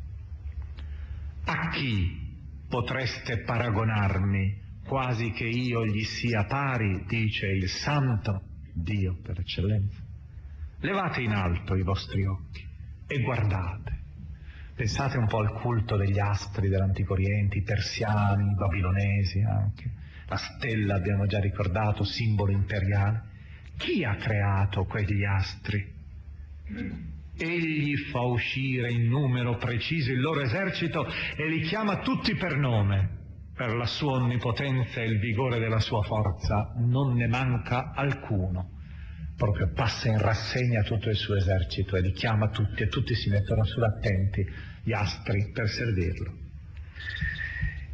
[1.46, 2.32] A chi
[2.70, 10.03] potreste paragonarmi quasi che io gli sia pari, dice il santo Dio per eccellenza?
[10.84, 12.62] Levate in alto i vostri occhi
[13.08, 14.02] e guardate.
[14.76, 19.91] Pensate un po' al culto degli astri dell'Antico Oriente, i persiani, i babilonesi anche.
[20.28, 23.22] La stella abbiamo già ricordato, simbolo imperiale.
[23.78, 25.89] Chi ha creato quegli astri?
[27.38, 33.22] Egli fa uscire in numero preciso il loro esercito e li chiama tutti per nome.
[33.56, 38.73] Per la sua onnipotenza e il vigore della sua forza non ne manca alcuno
[39.36, 43.30] proprio passa in rassegna tutto il suo esercito e li chiama tutti e tutti si
[43.30, 44.46] mettono sull'attenti
[44.84, 46.41] gli astri per servirlo.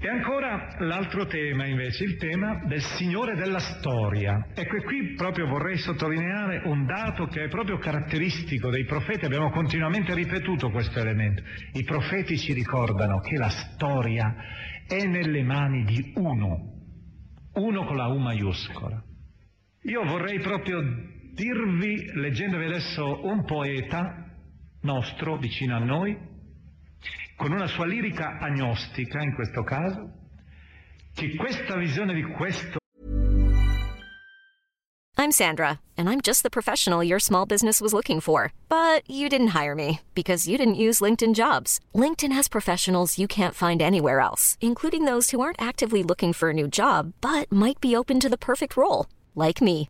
[0.01, 4.47] E ancora l'altro tema invece, il tema del Signore della storia.
[4.53, 9.49] Ecco, e qui proprio vorrei sottolineare un dato che è proprio caratteristico dei profeti, abbiamo
[9.49, 11.43] continuamente ripetuto questo elemento.
[11.73, 14.33] I profeti ci ricordano che la storia
[14.87, 16.75] è nelle mani di uno,
[17.55, 19.03] uno con la U maiuscola.
[19.81, 20.81] Io vorrei proprio
[21.39, 24.25] dirvi, leggendovi adesso un poeta
[24.81, 26.17] nostro vicino a noi,
[27.37, 30.11] con una sua lirica agnostica in questo caso,
[31.13, 32.77] che questa visione di questo
[35.17, 38.53] I'm Sandra, and I'm just the professional your small business was looking for.
[38.69, 41.79] But you didn't hire me because you didn't use LinkedIn jobs.
[41.93, 46.49] LinkedIn has professionals you can't find anywhere else, including those who aren't actively looking for
[46.49, 49.89] a new job but might be open to the perfect role, like me.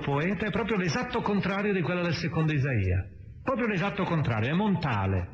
[0.00, 3.06] poeta è proprio l'esatto contrario di quello del secondo Isaia,
[3.42, 5.28] proprio l'esatto contrario, è Montale,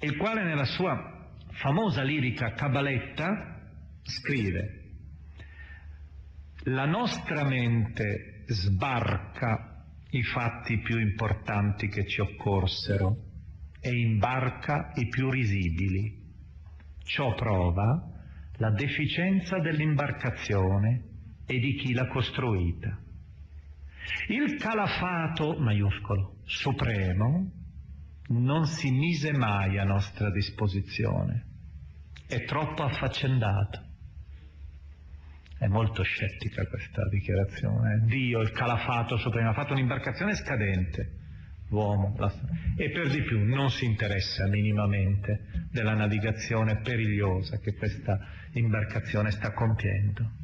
[0.00, 3.60] il quale nella sua famosa lirica Cabaletta
[4.02, 4.82] scrive
[6.64, 13.16] la nostra mente sbarca i fatti più importanti che ci occorsero
[13.80, 16.22] e imbarca i più risibili.
[17.04, 18.02] Ciò prova
[18.56, 21.02] la deficienza dell'imbarcazione
[21.46, 23.03] e di chi l'ha costruita.
[24.28, 27.50] Il calafato maiuscolo supremo
[28.28, 31.46] non si mise mai a nostra disposizione,
[32.26, 33.82] è troppo affaccendato.
[35.58, 38.02] È molto scettica questa dichiarazione.
[38.06, 41.12] Dio, il calafato supremo, ha fatto un'imbarcazione scadente,
[41.68, 42.32] l'uomo, la...
[42.76, 48.18] e per di più non si interessa minimamente della navigazione perigliosa che questa
[48.52, 50.43] imbarcazione sta compiendo.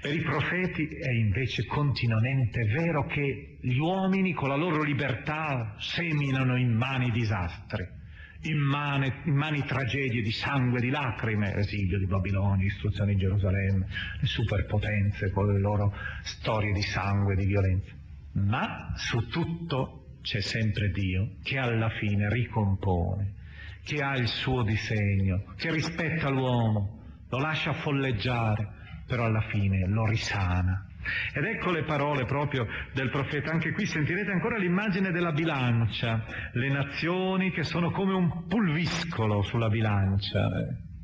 [0.00, 6.56] Per i profeti è invece continuamente vero che gli uomini con la loro libertà seminano
[6.56, 7.86] in mani disastri,
[8.42, 13.86] in mani, in mani tragedie di sangue, di lacrime, esilio di Babilonia, istruzione di Gerusalemme,
[14.20, 17.92] le superpotenze con le loro storie di sangue, di violenza.
[18.32, 23.34] Ma su tutto c'è sempre Dio che alla fine ricompone,
[23.84, 28.78] che ha il suo disegno, che rispetta l'uomo, lo lascia folleggiare,
[29.10, 30.86] però alla fine lo risana.
[31.34, 36.68] Ed ecco le parole proprio del profeta, anche qui sentirete ancora l'immagine della bilancia, le
[36.68, 40.48] nazioni che sono come un pulviscolo sulla bilancia,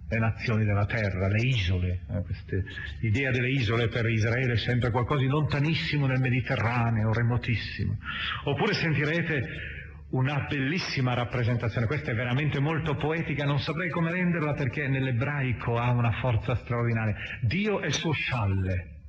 [0.09, 2.63] le nazioni della terra, le isole, eh,
[3.01, 7.99] l'idea delle isole per Israele è sempre qualcosa di lontanissimo nel Mediterraneo, remotissimo.
[8.45, 9.75] Oppure sentirete
[10.11, 15.91] una bellissima rappresentazione, questa è veramente molto poetica, non saprei come renderla perché nell'ebraico ha
[15.91, 17.17] una forza straordinaria.
[17.43, 19.01] Dio è il suo scialle,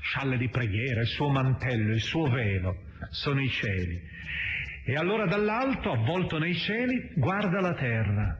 [0.00, 4.00] scialle di preghiera, il suo mantello, il suo velo, sono i cieli.
[4.84, 8.38] E allora dall'alto, avvolto nei cieli, guarda la terra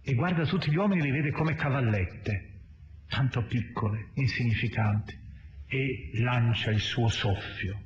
[0.00, 2.60] e guarda tutti gli uomini li vede come cavallette,
[3.08, 5.24] tanto piccole, insignificanti,
[5.66, 7.85] e lancia il suo soffio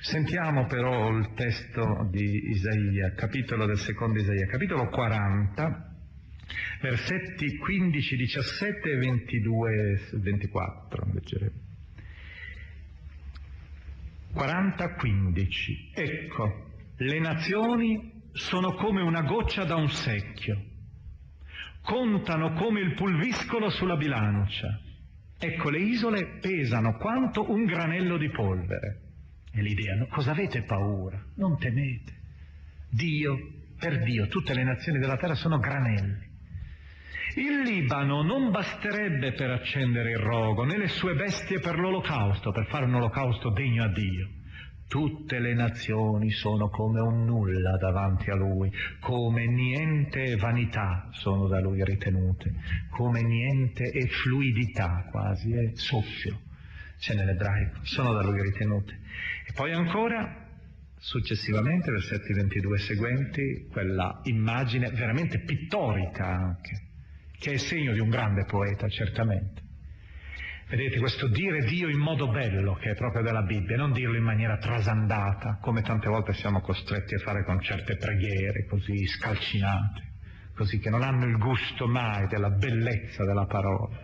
[0.00, 5.96] Sentiamo però il testo di Isaia, capitolo del secondo Isaia, capitolo 40,
[6.80, 11.12] versetti 15, 17 e 22, 24.
[11.12, 11.68] Leggeremo.
[14.32, 15.90] 40, 15.
[15.94, 20.64] Ecco, le nazioni sono come una goccia da un secchio,
[21.82, 24.80] contano come il pulviscolo sulla bilancia.
[25.38, 29.09] Ecco, le isole pesano quanto un granello di polvere.
[29.52, 30.06] E l'idea, no?
[30.06, 31.20] cosa avete paura?
[31.36, 32.18] Non temete.
[32.88, 33.36] Dio,
[33.78, 36.28] per Dio, tutte le nazioni della terra sono granelli.
[37.36, 42.66] Il Libano non basterebbe per accendere il rogo, né le sue bestie per l'olocausto, per
[42.66, 44.28] fare un olocausto degno a Dio.
[44.88, 51.46] Tutte le nazioni sono come un nulla davanti a Lui, come niente e vanità sono
[51.46, 52.52] da Lui ritenute,
[52.90, 56.40] come niente e fluidità quasi, e soffio
[57.00, 58.98] c'è nell'ebraico, sono da Lui ritenute.
[59.54, 60.46] Poi ancora,
[60.96, 66.88] successivamente, versetti 22 e seguenti, quella immagine veramente pittorica anche,
[67.38, 69.68] che è segno di un grande poeta, certamente.
[70.68, 74.22] Vedete questo dire Dio in modo bello, che è proprio della Bibbia, non dirlo in
[74.22, 80.12] maniera trasandata, come tante volte siamo costretti a fare con certe preghiere così scalcinate,
[80.54, 83.98] così che non hanno il gusto mai della bellezza della parola.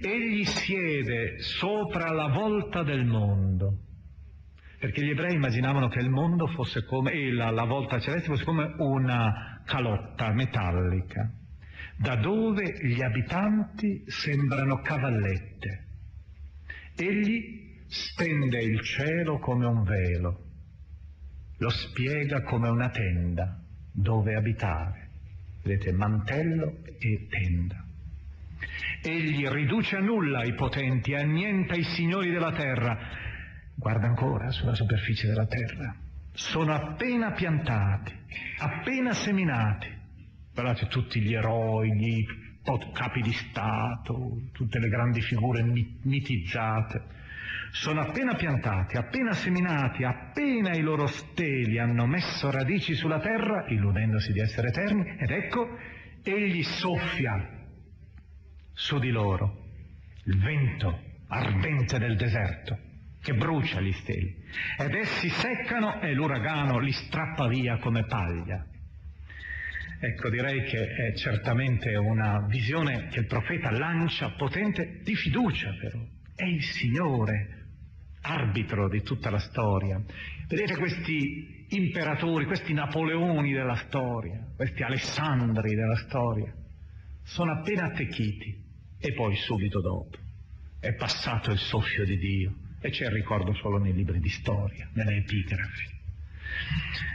[0.00, 3.85] Egli siede sopra la volta del mondo
[4.86, 8.44] perché gli ebrei immaginavano che il mondo fosse come, e la, la volta celeste fosse
[8.44, 11.28] come una calotta metallica,
[11.96, 15.86] da dove gli abitanti sembrano cavallette.
[16.94, 20.44] Egli stende il cielo come un velo,
[21.58, 23.60] lo spiega come una tenda
[23.92, 25.08] dove abitare.
[25.64, 27.84] Vedete, mantello e tenda.
[29.02, 33.24] Egli riduce a nulla i potenti, annienta i signori della terra,
[33.76, 35.94] guarda ancora sulla superficie della terra,
[36.32, 38.12] sono appena piantati,
[38.58, 39.94] appena seminati.
[40.52, 42.24] Guardate tutti gli eroi, gli
[42.92, 47.14] capi di Stato, tutte le grandi figure mitizzate.
[47.70, 54.32] Sono appena piantati, appena seminati, appena i loro steli hanno messo radici sulla terra, illudendosi
[54.32, 55.76] di essere eterni, ed ecco,
[56.22, 57.48] egli soffia
[58.72, 59.64] su di loro
[60.24, 62.85] il vento ardente del deserto
[63.26, 64.36] che brucia gli steli,
[64.78, 68.64] ed essi seccano e l'uragano li strappa via come paglia.
[69.98, 75.98] Ecco, direi che è certamente una visione che il profeta lancia potente di fiducia, però.
[76.36, 77.64] È il Signore,
[78.20, 80.00] arbitro di tutta la storia.
[80.46, 86.54] Vedete questi imperatori, questi Napoleoni della storia, questi Alessandri della storia,
[87.24, 88.62] sono appena attecchiti
[89.00, 90.16] e poi subito dopo
[90.78, 92.54] è passato il soffio di Dio
[92.86, 95.94] e c'è il ricordo solo nei libri di storia, nelle epigrafi.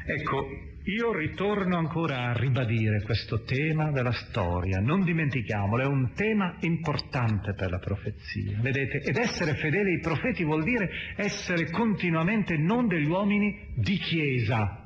[0.05, 0.47] Ecco,
[0.83, 7.53] io ritorno ancora a ribadire questo tema della storia, non dimentichiamolo, è un tema importante
[7.53, 9.01] per la profezia, vedete?
[9.01, 14.83] Ed essere fedeli ai profeti vuol dire essere continuamente non degli uomini di chiesa,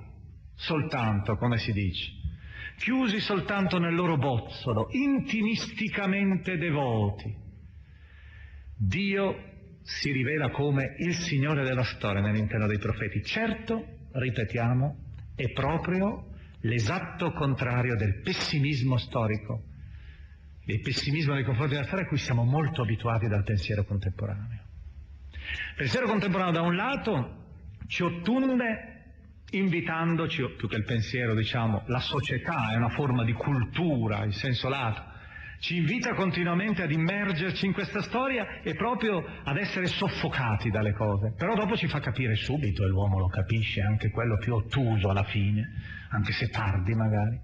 [0.53, 2.11] soltanto, come si dice,
[2.77, 7.43] chiusi soltanto nel loro bozzolo, intimisticamente devoti.
[8.77, 9.53] Dio
[9.85, 13.23] si rivela come il Signore della storia nell'interno dei profeti.
[13.23, 14.97] Certo, ripetiamo,
[15.35, 16.31] è proprio
[16.61, 19.61] l'esatto contrario del pessimismo storico,
[20.65, 24.63] del pessimismo nei confronti della storia a cui siamo molto abituati dal pensiero contemporaneo.
[25.29, 27.43] Il pensiero contemporaneo da un lato
[27.85, 28.93] ci ottunde
[29.51, 34.67] invitandoci, più che il pensiero, diciamo, la società è una forma di cultura in senso
[34.67, 35.13] lato,
[35.59, 41.33] ci invita continuamente ad immergerci in questa storia e proprio ad essere soffocati dalle cose.
[41.37, 45.23] Però dopo ci fa capire subito, e l'uomo lo capisce, anche quello più ottuso alla
[45.23, 45.63] fine,
[46.09, 47.39] anche se tardi magari,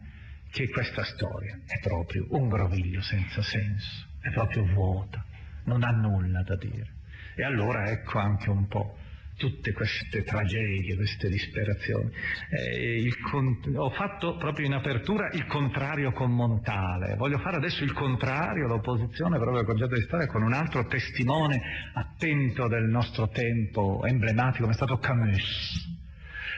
[0.51, 5.23] che questa storia è proprio un groviglio senza senso, è proprio vuota,
[5.65, 6.99] non ha nulla da dire.
[7.35, 8.97] E allora ecco anche un po'
[9.41, 12.11] tutte queste tragedie, queste disperazioni.
[12.51, 13.59] Eh, con...
[13.75, 19.39] ho fatto proprio in apertura il contrario con Montale, voglio fare adesso il contrario, l'opposizione
[19.39, 21.59] proprio concetto di storia con un altro testimone
[21.95, 25.89] attento del nostro tempo, emblematico, come è stato Camus.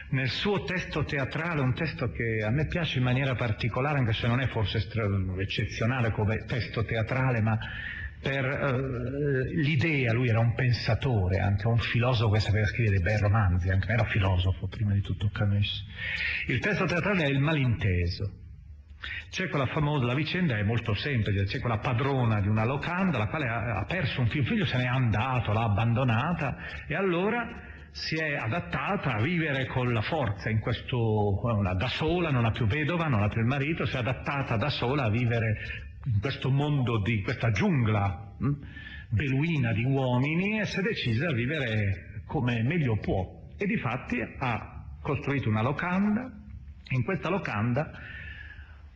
[0.10, 4.28] Nel suo testo teatrale, un testo che a me piace in maniera particolare, anche se
[4.28, 4.86] non è forse
[5.40, 7.58] eccezionale come testo teatrale, ma
[8.24, 13.70] per uh, l'idea, lui era un pensatore, anche un filosofo che sapeva scrivere bei romanzi,
[13.70, 15.86] anche era filosofo prima di tutto Camus.
[16.48, 18.40] Il testo teatrale è il malinteso.
[19.30, 23.28] C'è quella famosa, la vicenda è molto semplice, c'è quella padrona di una locanda la
[23.28, 26.56] quale ha, ha perso un figlio, il figlio se n'è andato, l'ha abbandonata
[26.88, 31.40] e allora si è adattata a vivere con la forza in questo,
[31.76, 34.70] da sola, non ha più vedova, non ha più il marito, si è adattata da
[34.70, 38.54] sola a vivere in questo mondo di questa giungla hm,
[39.10, 43.42] beluina di uomini e si è decisa a vivere come meglio può.
[43.58, 46.32] E di fatti ha costruito una locanda.
[46.90, 47.92] In questa locanda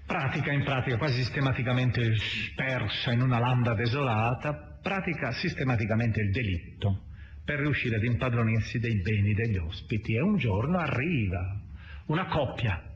[0.05, 7.03] pratica in pratica quasi sistematicamente spersa in una landa desolata pratica sistematicamente il delitto
[7.43, 10.15] per riuscire ad impadronirsi dei beni degli ospiti.
[10.15, 11.61] E un giorno arriva
[12.07, 12.86] una coppia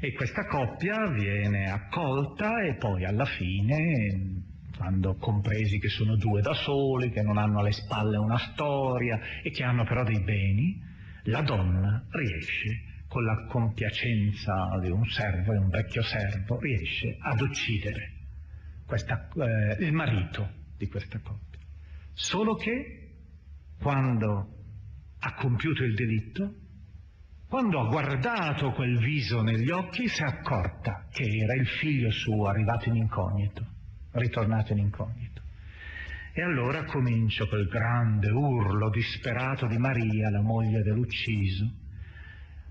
[0.00, 4.42] e questa coppia viene accolta e poi alla fine,
[4.76, 9.50] quando compresi che sono due da soli, che non hanno alle spalle una storia e
[9.50, 10.80] che hanno però dei beni,
[11.24, 17.40] la donna riesce, con la compiacenza di un servo e un vecchio servo, riesce ad
[17.40, 18.12] uccidere
[18.86, 21.60] questa, eh, il marito di questa coppia.
[22.12, 23.00] Solo che
[23.80, 24.48] quando
[25.18, 26.54] ha compiuto il delitto,
[27.54, 32.48] quando ha guardato quel viso negli occhi si è accorta che era il figlio suo
[32.48, 33.64] arrivato in incognito,
[34.10, 35.40] ritornato in incognito.
[36.32, 41.70] E allora comincia quel grande urlo disperato di Maria, la moglie dell'ucciso,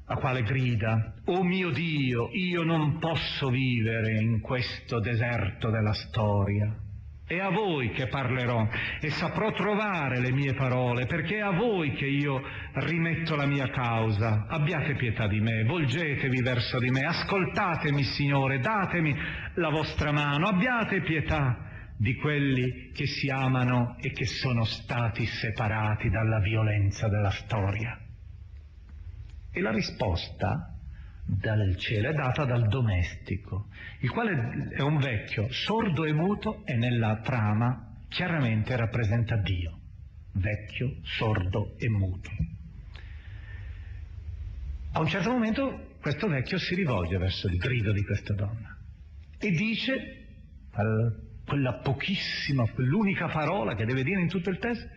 [0.07, 6.82] a quale grida, Oh mio Dio, io non posso vivere in questo deserto della storia.
[7.34, 8.67] È a voi che parlerò
[9.01, 13.71] e saprò trovare le mie parole, perché è a voi che io rimetto la mia
[13.71, 14.45] causa.
[14.47, 19.15] Abbiate pietà di me, volgetevi verso di me, ascoltatemi, Signore, datemi
[19.55, 21.57] la vostra mano, abbiate pietà
[21.97, 27.97] di quelli che si amano e che sono stati separati dalla violenza della storia.
[29.51, 30.72] E la risposta
[31.26, 33.67] dal cielo è data dal domestico,
[34.01, 39.80] il quale è un vecchio sordo e muto e nella trama chiaramente rappresenta Dio,
[40.34, 42.30] vecchio, sordo e muto.
[44.91, 48.78] A un certo momento questo vecchio si rivolge verso il grido di questa donna
[49.39, 50.28] e dice
[51.45, 54.88] quella pochissima, quell'unica parola che deve dire in tutto il testo,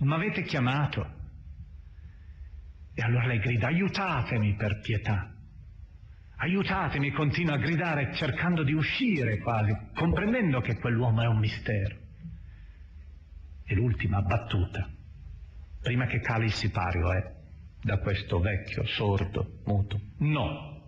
[0.00, 1.18] mi avete chiamato.
[2.94, 5.34] E allora lei grida, aiutatemi per pietà.
[6.42, 11.94] Aiutatemi, continua a gridare cercando di uscire quasi, comprendendo che quell'uomo è un mistero.
[13.62, 14.88] E l'ultima battuta,
[15.82, 17.34] prima che cali il sipario, è
[17.82, 20.00] da questo vecchio sordo, muto.
[20.20, 20.80] No.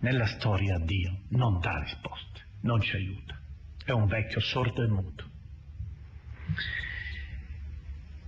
[0.00, 3.40] Nella storia Dio non dà risposte, non ci aiuta.
[3.82, 5.30] È un vecchio sordo e muto.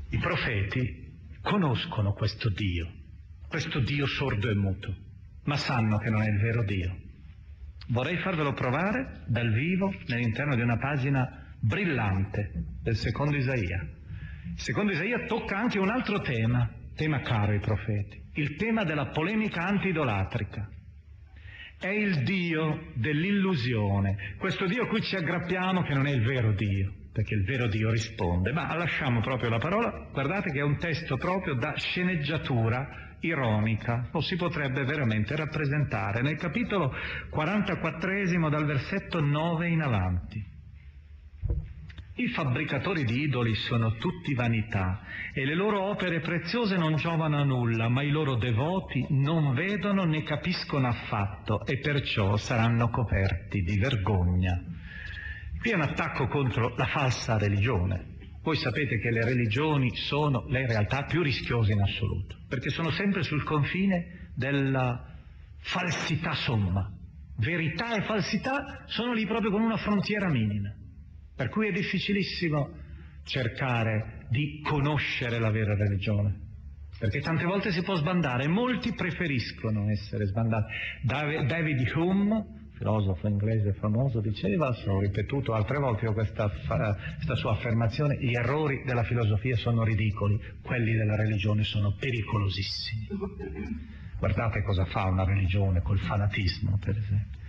[0.08, 3.00] I profeti conoscono questo Dio
[3.52, 4.96] questo Dio sordo e muto,
[5.44, 6.96] ma sanno che non è il vero Dio.
[7.88, 12.50] Vorrei farvelo provare dal vivo all'interno di una pagina brillante
[12.82, 13.86] del secondo Isaia.
[14.54, 19.08] Il secondo Isaia tocca anche un altro tema, tema caro ai profeti, il tema della
[19.08, 20.70] polemica antidolatrica.
[21.78, 26.52] È il Dio dell'illusione, questo Dio a cui ci aggrappiamo che non è il vero
[26.52, 30.78] Dio perché il vero Dio risponde, ma lasciamo proprio la parola, guardate che è un
[30.78, 36.94] testo proprio da sceneggiatura ironica, lo si potrebbe veramente rappresentare nel capitolo
[37.30, 40.50] 44 dal versetto 9 in avanti.
[42.14, 45.00] I fabbricatori di idoli sono tutti vanità
[45.32, 50.04] e le loro opere preziose non giovano a nulla, ma i loro devoti non vedono
[50.04, 54.62] né capiscono affatto e perciò saranno coperti di vergogna.
[55.58, 58.11] Qui è un attacco contro la falsa religione,
[58.42, 63.22] voi sapete che le religioni sono le realtà più rischiose in assoluto, perché sono sempre
[63.22, 65.14] sul confine della
[65.58, 66.90] falsità somma.
[67.36, 70.74] Verità e falsità sono lì proprio con una frontiera minima,
[71.34, 72.80] per cui è difficilissimo
[73.24, 76.40] cercare di conoscere la vera religione,
[76.98, 80.72] perché tante volte si può sbandare, molti preferiscono essere sbandati.
[81.04, 88.34] David Hume filosofo inglese famoso, diceva, ho ripetuto altre volte questa, questa sua affermazione, gli
[88.34, 93.06] errori della filosofia sono ridicoli, quelli della religione sono pericolosissimi.
[94.18, 97.40] Guardate cosa fa una religione col fanatismo, per esempio.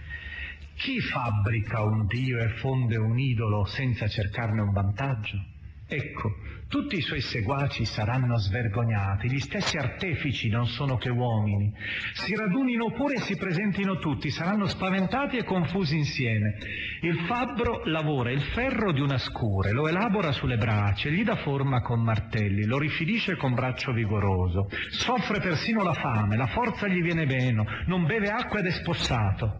[0.76, 5.53] Chi fabbrica un Dio e fonde un idolo senza cercarne un vantaggio?
[5.94, 6.38] Ecco,
[6.70, 11.72] tutti i suoi seguaci saranno svergognati, gli stessi artefici non sono che uomini.
[12.14, 16.58] Si radunino pure e si presentino tutti, saranno spaventati e confusi insieme.
[17.02, 21.82] Il fabbro lavora il ferro di una scure, lo elabora sulle braccia, gli dà forma
[21.82, 24.68] con martelli, lo rifinisce con braccio vigoroso.
[24.90, 29.60] Soffre persino la fame, la forza gli viene meno, non beve acqua ed è spossato.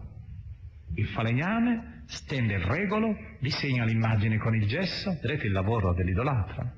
[0.96, 6.72] Il falegname stende il regolo, disegna l'immagine con il gesso, vedete il lavoro dell'idolatra.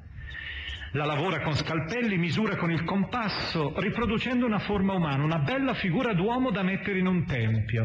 [0.92, 6.14] La lavora con scalpelli, misura con il compasso, riproducendo una forma umana, una bella figura
[6.14, 7.84] d'uomo da mettere in un tempio.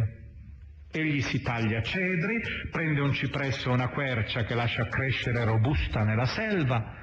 [0.91, 2.39] Egli si taglia cedri,
[2.69, 6.95] prende un cipresso o una quercia che lascia crescere robusta nella selva,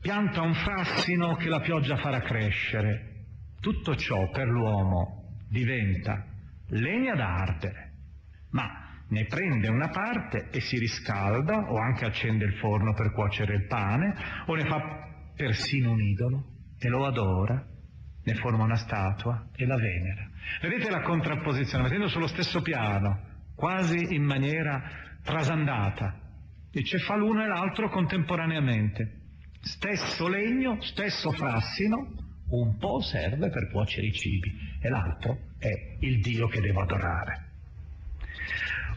[0.00, 3.08] pianta un frassino che la pioggia farà crescere.
[3.60, 6.26] Tutto ciò per l'uomo diventa
[6.68, 7.90] legna da ardere
[8.50, 13.54] ma ne prende una parte e si riscalda o anche accende il forno per cuocere
[13.54, 14.14] il pane
[14.46, 16.44] o ne fa persino un idolo
[16.78, 17.62] e lo adora,
[18.22, 20.28] ne forma una statua e la venera.
[20.62, 24.82] Vedete la contrapposizione, mettendo sullo stesso piano, quasi in maniera
[25.22, 26.18] trasandata.
[26.70, 29.18] Dice fa l'uno e l'altro contemporaneamente.
[29.60, 32.14] Stesso legno, stesso frassino,
[32.50, 35.68] un po' serve per cuocere i cibi e l'altro è
[36.00, 37.49] il Dio che devo adorare.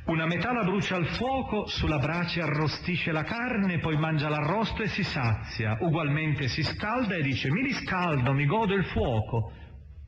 [0.06, 4.88] Una metà la brucia al fuoco, sulla brace arrostisce la carne, poi mangia l'arrosto e
[4.88, 5.78] si sazia.
[5.80, 9.54] Ugualmente si scalda e dice mi riscaldo, mi godo il fuoco.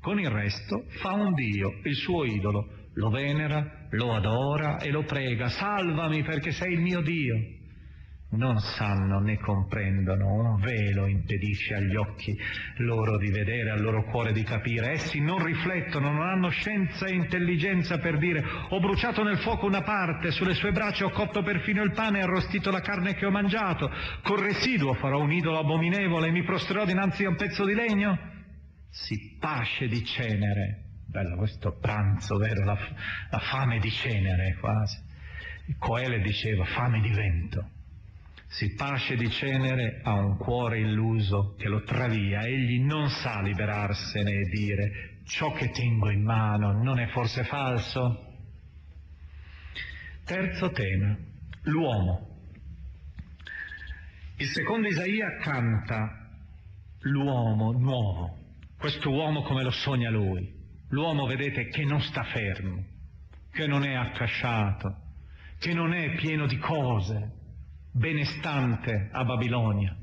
[0.01, 5.03] Con il resto fa un Dio, il suo idolo, lo venera, lo adora e lo
[5.03, 7.35] prega, salvami perché sei il mio Dio
[8.35, 12.37] non sanno né comprendono, un velo impedisce agli occhi
[12.77, 17.13] loro di vedere, al loro cuore di capire, essi non riflettono, non hanno scienza e
[17.13, 21.83] intelligenza per dire ho bruciato nel fuoco una parte, sulle sue braccia ho cotto perfino
[21.83, 23.89] il pane e arrostito la carne che ho mangiato,
[24.23, 28.33] col residuo farò un idolo abominevole e mi prostrerò dinanzi a un pezzo di legno?
[28.89, 32.77] Si pasce di cenere, bello questo pranzo, vero, la,
[33.29, 35.03] la fame di cenere quasi.
[35.79, 37.69] Coele diceva fame di vento
[38.47, 44.31] si pasce di cenere ha un cuore illuso che lo travia, egli non sa liberarsene
[44.31, 48.33] e dire ciò che tengo in mano non è forse falso?
[50.23, 51.15] Terzo tema,
[51.63, 52.33] l'uomo.
[54.37, 56.29] Il secondo Isaia canta
[57.01, 58.37] l'uomo nuovo,
[58.77, 60.51] questo uomo come lo sogna lui,
[60.89, 62.83] l'uomo vedete che non sta fermo,
[63.51, 64.95] che non è accasciato,
[65.59, 67.43] che non è pieno di cose,
[67.97, 69.95] benestante a Babilonia,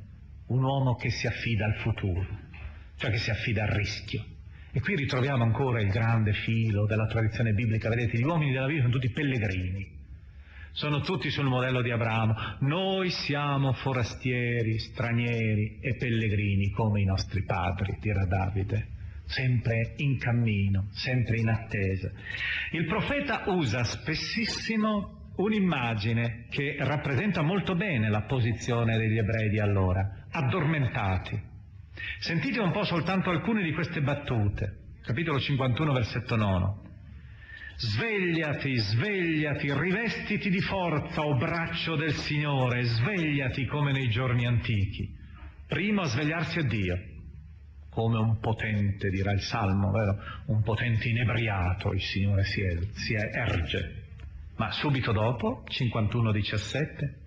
[0.47, 2.27] un uomo che si affida al futuro,
[2.97, 4.25] cioè che si affida al rischio.
[4.73, 8.81] E qui ritroviamo ancora il grande filo della tradizione biblica, vedete, gli uomini della Bibbia
[8.81, 10.01] sono tutti pellegrini,
[10.73, 17.45] sono tutti sul modello di Abramo, noi siamo forastieri, stranieri e pellegrini come i nostri
[17.45, 18.89] padri, dirà Davide,
[19.27, 22.11] sempre in cammino, sempre in attesa.
[22.71, 30.27] Il profeta usa spessissimo un'immagine che rappresenta molto bene la posizione degli ebrei di allora,
[30.31, 31.41] addormentati.
[32.19, 36.91] Sentite un po' soltanto alcune di queste battute, capitolo 51, versetto 9.
[37.77, 45.17] Svegliati, svegliati, rivestiti di forza, o braccio del Signore, svegliati come nei giorni antichi.
[45.67, 46.99] Primo a svegliarsi è Dio,
[47.91, 50.19] come un potente, dirà il Salmo, vero?
[50.47, 54.02] Un potente inebriato, il Signore si, er-, si erge
[54.57, 57.21] ma subito dopo, 51-17,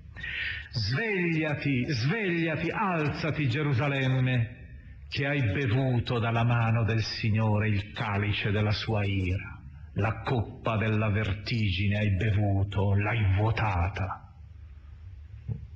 [0.71, 4.63] svegliati, svegliati, alzati Gerusalemme,
[5.09, 9.59] che hai bevuto dalla mano del Signore il calice della sua ira,
[9.93, 14.33] la coppa della vertigine hai bevuto, l'hai vuotata.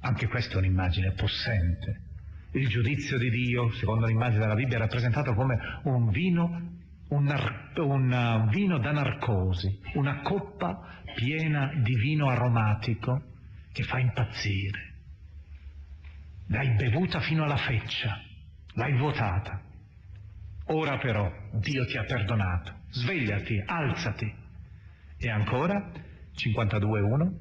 [0.02, 2.02] Anche questa è un'immagine possente.
[2.52, 6.79] Il giudizio di Dio, secondo l'immagine della Bibbia, è rappresentato come un vino
[7.10, 7.28] un,
[7.76, 13.22] un vino da narcosi, una coppa piena di vino aromatico
[13.72, 14.88] che fa impazzire.
[16.48, 18.20] L'hai bevuta fino alla feccia,
[18.74, 19.62] l'hai vuotata.
[20.66, 22.78] Ora però Dio ti ha perdonato.
[22.90, 24.34] Svegliati, alzati.
[25.18, 25.92] E ancora,
[26.36, 27.32] 52.1,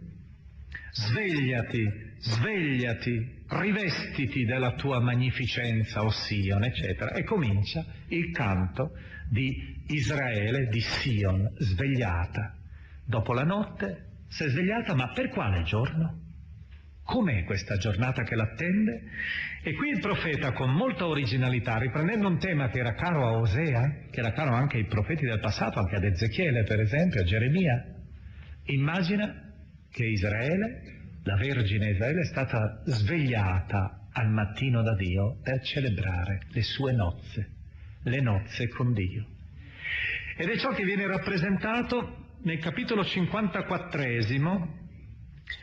[0.93, 7.13] svegliati, svegliati, rivestiti della tua magnificenza, o Sion, eccetera.
[7.13, 8.93] E comincia il canto
[9.29, 12.57] di Israele, di Sion, svegliata,
[13.05, 16.27] dopo la notte, si è svegliata, ma per quale giorno?
[17.03, 19.01] Com'è questa giornata che l'attende?
[19.63, 24.09] E qui il profeta, con molta originalità, riprendendo un tema che era caro a Osea,
[24.11, 27.83] che era caro anche ai profeti del passato, anche ad Ezechiele per esempio, a Geremia,
[28.65, 29.55] immagina
[29.91, 30.98] che Israele,
[31.29, 37.51] la Vergine Israele, è stata svegliata al mattino da Dio per celebrare le sue nozze,
[38.05, 39.27] le nozze con Dio.
[40.39, 43.91] Ed è ciò che viene rappresentato nel capitolo 54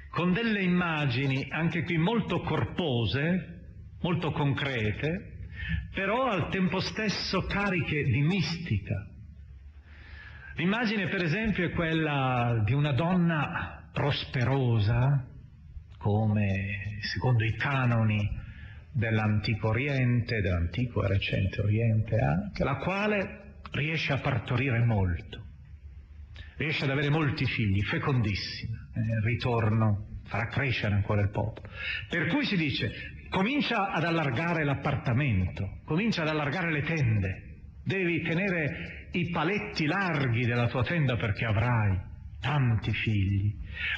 [0.09, 3.63] con delle immagini anche qui molto corpose,
[4.01, 5.47] molto concrete,
[5.95, 9.07] però al tempo stesso cariche di mistica.
[10.57, 15.33] L'immagine per esempio è quella di una donna prosperosa,
[16.05, 18.29] come secondo i canoni
[18.91, 25.41] dell'antico Oriente, dell'antico e recente Oriente anche, la quale riesce a partorire molto
[26.57, 31.67] riesce ad avere molti figli, fecondissima, eh, ritorno, farà crescere ancora il popolo.
[32.07, 32.91] Per cui si dice,
[33.29, 37.43] comincia ad allargare l'appartamento, comincia ad allargare le tende,
[37.83, 42.04] devi tenere i paletti larghi della tua tenda perché avrai
[42.45, 43.51] tanti figli,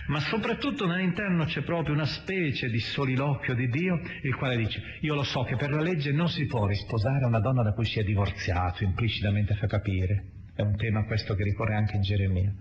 [0.08, 5.16] ma soprattutto nell'interno c'è proprio una specie di soliloquio di Dio, il quale dice, io
[5.16, 8.00] lo so che per la legge non si può risposare una donna da cui si
[8.00, 12.54] è divorziato, implicitamente fa capire, è un tema questo che ricorre anche in Geremia.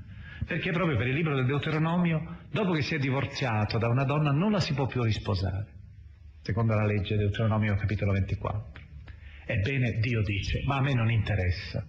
[0.45, 4.33] Perché proprio per il libro del Deuteronomio, dopo che si è divorziato da una donna,
[4.33, 5.67] non la si può più risposare,
[6.43, 8.73] secondo la legge Deuteronomio capitolo 24.
[9.47, 11.87] Ebbene, Dio dice, ma a me non interessa.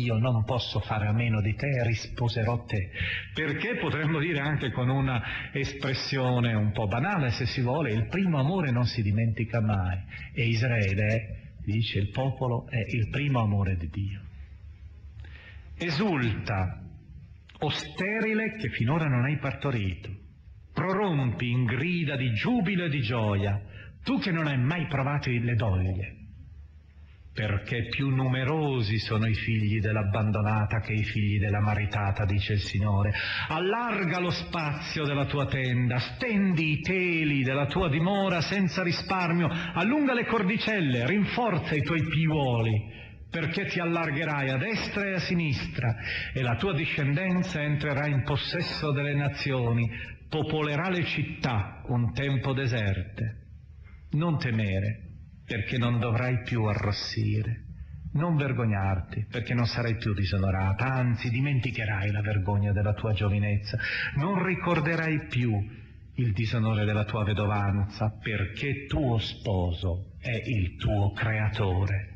[0.00, 2.90] Io non posso fare a meno di te risposerò te.
[3.34, 8.38] Perché potremmo dire anche con una espressione un po' banale, se si vuole, il primo
[8.38, 9.98] amore non si dimentica mai.
[10.32, 14.30] E Israele, dice il popolo, è il primo amore di Dio
[15.84, 16.80] esulta,
[17.58, 20.10] o sterile che finora non hai partorito,
[20.72, 23.60] prorompi in grida di giubilo e di gioia,
[24.02, 26.16] tu che non hai mai provato le doglie,
[27.34, 33.12] perché più numerosi sono i figli dell'abbandonata che i figli della maritata, dice il Signore.
[33.48, 40.12] Allarga lo spazio della tua tenda, stendi i teli della tua dimora senza risparmio, allunga
[40.12, 45.94] le cordicelle, rinforza i tuoi piuoli, perché ti allargherai a destra e a sinistra
[46.34, 49.88] e la tua discendenza entrerà in possesso delle nazioni,
[50.28, 53.38] popolerà le città un tempo deserte.
[54.10, 55.11] Non temere,
[55.52, 57.64] perché non dovrai più arrossire.
[58.12, 63.76] Non vergognarti, perché non sarai più disonorata, anzi dimenticherai la vergogna della tua giovinezza.
[64.16, 65.52] Non ricorderai più
[66.14, 72.14] il disonore della tua vedovanza, perché tuo sposo è il tuo creatore.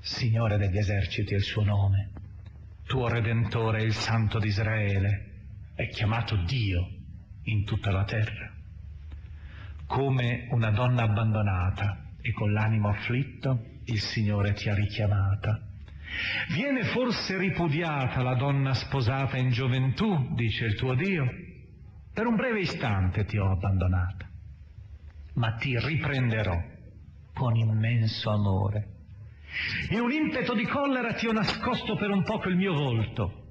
[0.00, 2.10] Signore degli eserciti è il suo nome,
[2.84, 6.86] tuo Redentore è il Santo di Israele, è chiamato Dio
[7.44, 8.52] in tutta la terra.
[9.86, 15.60] Come una donna abbandonata e con l'animo afflitto, il Signore ti ha richiamata.
[16.54, 21.26] Viene forse ripudiata la donna sposata in gioventù, dice il tuo Dio?
[22.12, 24.28] Per un breve istante ti ho abbandonata,
[25.34, 26.60] ma ti riprenderò
[27.32, 28.96] con immenso amore
[29.90, 33.46] in un impeto di collera ti ho nascosto per un poco il mio volto,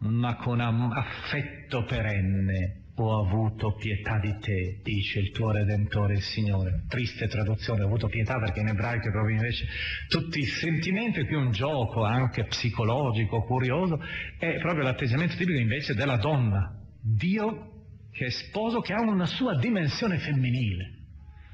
[0.00, 6.84] ma con affetto perenne ho avuto pietà di te, dice il tuo Redentore, il Signore.
[6.88, 9.66] Triste traduzione, ho avuto pietà perché in ebraico è proprio invece
[10.08, 13.98] tutti i sentimenti, qui un gioco anche psicologico, curioso,
[14.38, 16.78] è proprio l'atteggiamento tipico invece della donna.
[17.00, 17.70] Dio
[18.12, 20.98] che è sposo, che ha una sua dimensione femminile,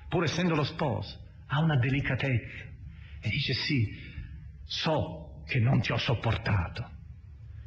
[0.09, 1.17] pur essendo lo sposo,
[1.47, 2.65] ha una delicatezza,
[3.21, 3.87] e dice sì,
[4.65, 6.91] so che non ti ho sopportato,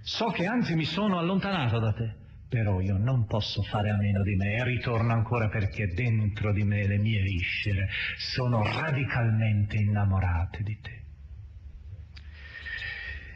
[0.01, 2.15] so che anzi mi sono allontanato da te,
[2.51, 6.65] però io non posso fare a meno di me e ritorno ancora perché dentro di
[6.65, 7.87] me le mie viscere
[8.17, 11.03] sono radicalmente innamorate di te.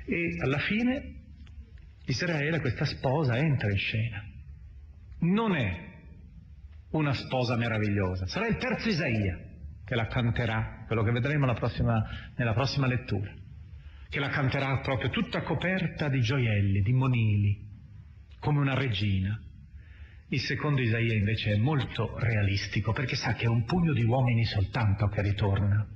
[0.05, 1.13] E alla fine
[2.07, 4.21] Israele, questa sposa, entra in scena.
[5.19, 5.93] Non è
[6.89, 9.39] una sposa meravigliosa, sarà il terzo Isaia
[9.85, 12.03] che la canterà, quello che vedremo prossima,
[12.35, 13.31] nella prossima lettura,
[14.09, 17.64] che la canterà proprio tutta coperta di gioielli, di monili,
[18.39, 19.39] come una regina.
[20.29, 24.43] Il secondo Isaia invece è molto realistico perché sa che è un pugno di uomini
[24.45, 25.87] soltanto che ritorna.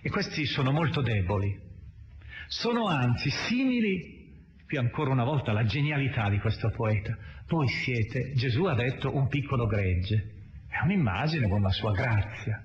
[0.00, 1.58] E questi sono molto deboli.
[2.46, 7.16] Sono anzi simili, qui ancora una volta la genialità di questo poeta.
[7.48, 10.34] Voi siete, Gesù ha detto, un piccolo gregge.
[10.68, 12.62] È un'immagine con la sua grazia.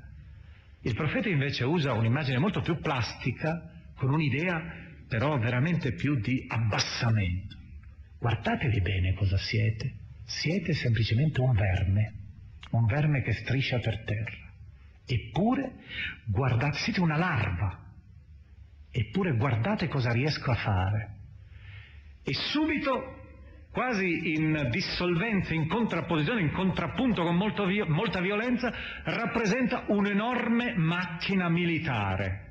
[0.82, 7.58] Il profeta invece usa un'immagine molto più plastica, con un'idea però veramente più di abbassamento.
[8.22, 9.96] Guardatevi bene cosa siete.
[10.24, 12.14] Siete semplicemente un verme,
[12.70, 14.54] un verme che striscia per terra.
[15.06, 15.74] Eppure,
[16.26, 17.84] guardate, siete una larva.
[18.92, 21.16] Eppure guardate cosa riesco a fare.
[22.24, 23.18] E subito
[23.72, 28.72] quasi in dissolvenza, in contrapposizione, in contrappunto con molta violenza,
[29.04, 32.51] rappresenta un'enorme macchina militare,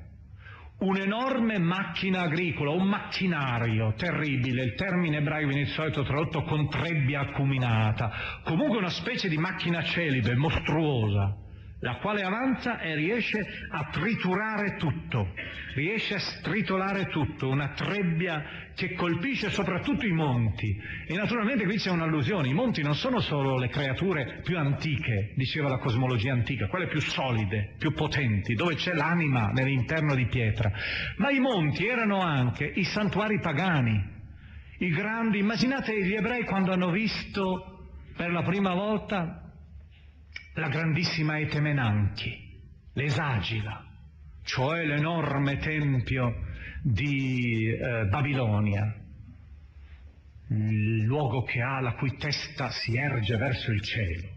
[0.81, 7.21] un'enorme macchina agricola, un macchinario terribile, il termine ebraico viene di solito tradotto con trebbia
[7.21, 8.11] acuminata,
[8.43, 11.49] comunque una specie di macchina celibe, mostruosa
[11.81, 15.33] la quale avanza e riesce a triturare tutto,
[15.73, 18.43] riesce a stritolare tutto, una trebbia
[18.75, 20.79] che colpisce soprattutto i monti.
[21.07, 25.69] E naturalmente qui c'è un'allusione, i monti non sono solo le creature più antiche, diceva
[25.69, 30.71] la cosmologia antica, quelle più solide, più potenti, dove c'è l'anima nell'interno di pietra,
[31.17, 34.19] ma i monti erano anche i santuari pagani,
[34.79, 39.40] i grandi, immaginate gli ebrei quando hanno visto per la prima volta
[40.53, 42.59] la grandissima Etemenanchi,
[42.93, 43.85] l'esagila,
[44.43, 46.45] cioè l'enorme tempio
[46.81, 48.93] di eh, Babilonia,
[50.49, 54.27] il luogo che ha la cui testa si erge verso il cielo,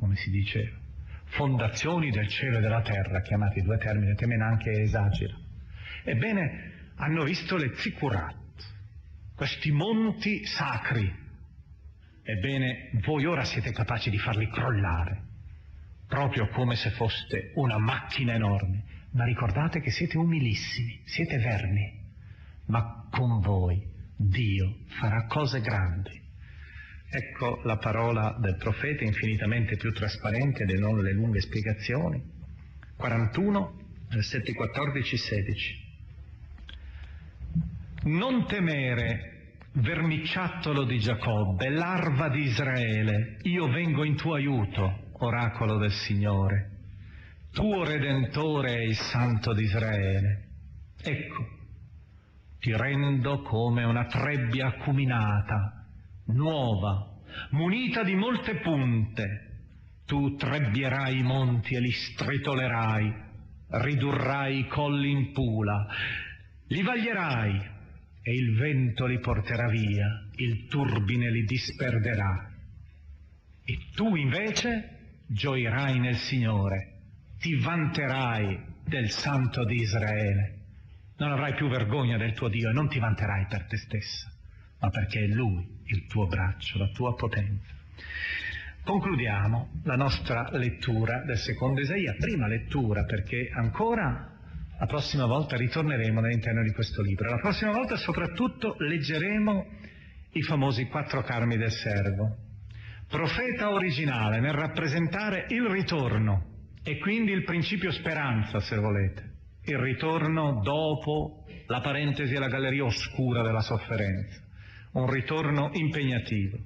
[0.00, 0.76] come si diceva,
[1.26, 5.36] fondazioni del cielo e della terra, chiamati due termini, Temenanche e Esagila.
[6.02, 8.34] Ebbene, hanno visto le Zikurat,
[9.36, 11.20] questi monti sacri.
[12.24, 15.30] Ebbene, voi ora siete capaci di farli crollare
[16.12, 22.04] proprio come se foste una macchina enorme, ma ricordate che siete umilissimi, siete vermi,
[22.66, 23.82] ma con voi
[24.14, 26.20] Dio farà cose grandi.
[27.08, 32.22] Ecco la parola del profeta infinitamente più trasparente di non le lunghe spiegazioni.
[32.94, 35.74] 41, versetti 14 16.
[38.02, 45.92] Non temere, vermiciattolo di Giacobbe, larva di Israele, io vengo in tuo aiuto oracolo del
[45.92, 46.70] Signore,
[47.52, 50.48] tuo Redentore è il Santo d'Israele.
[51.02, 51.46] Ecco,
[52.58, 55.86] ti rendo come una trebbia acuminata,
[56.26, 57.20] nuova,
[57.50, 59.48] munita di molte punte.
[60.06, 63.14] Tu trebbierai i monti e li stritolerai,
[63.68, 65.86] ridurrai i colli in pula,
[66.68, 67.70] li vaglierai
[68.22, 70.06] e il vento li porterà via,
[70.36, 72.50] il turbine li disperderà.
[73.64, 75.01] E tu invece
[75.32, 76.92] gioirai nel Signore,
[77.38, 80.58] ti vanterai del Santo di Israele.
[81.16, 84.30] Non avrai più vergogna del tuo Dio e non ti vanterai per te stessa,
[84.80, 87.72] ma perché è Lui il tuo braccio, la tua potenza.
[88.84, 94.28] Concludiamo la nostra lettura del secondo Isaia, prima lettura perché ancora
[94.78, 97.30] la prossima volta ritorneremo all'interno di questo libro.
[97.30, 99.66] La prossima volta soprattutto leggeremo
[100.32, 102.41] i famosi quattro carmi del servo,
[103.12, 109.34] profeta originale nel rappresentare il ritorno e quindi il principio speranza, se volete,
[109.64, 114.40] il ritorno dopo la parentesi e la galleria oscura della sofferenza,
[114.92, 116.56] un ritorno impegnativo.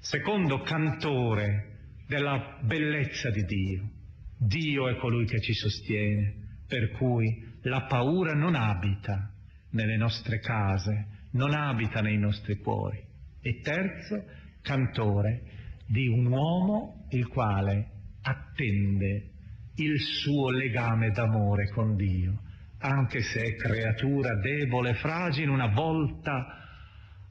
[0.00, 3.90] Secondo cantore della bellezza di Dio.
[4.36, 9.32] Dio è colui che ci sostiene, per cui la paura non abita
[9.70, 13.02] nelle nostre case, non abita nei nostri cuori.
[13.40, 14.24] E terzo,
[14.60, 15.58] cantore
[15.90, 17.88] di un uomo il quale
[18.22, 19.30] attende
[19.74, 22.42] il suo legame d'amore con Dio,
[22.78, 26.58] anche se è creatura debole, fragile, una volta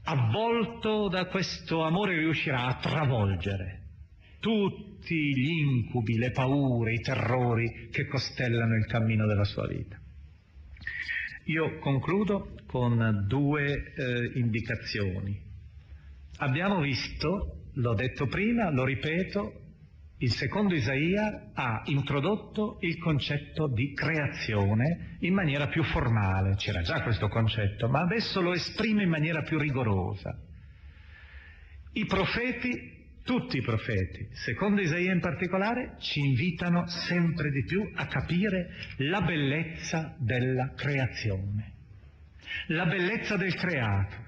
[0.04, 3.78] avvolto da questo amore riuscirà a travolgere
[4.40, 9.98] tutti gli incubi, le paure, i terrori che costellano il cammino della sua vita.
[11.46, 15.42] Io concludo con due eh, indicazioni.
[16.38, 19.68] Abbiamo visto L'ho detto prima, lo ripeto,
[20.18, 27.02] il secondo Isaia ha introdotto il concetto di creazione in maniera più formale, c'era già
[27.04, 30.38] questo concetto, ma adesso lo esprime in maniera più rigorosa.
[31.94, 38.08] I profeti, tutti i profeti, secondo Isaia in particolare, ci invitano sempre di più a
[38.08, 41.76] capire la bellezza della creazione,
[42.68, 44.28] la bellezza del creato.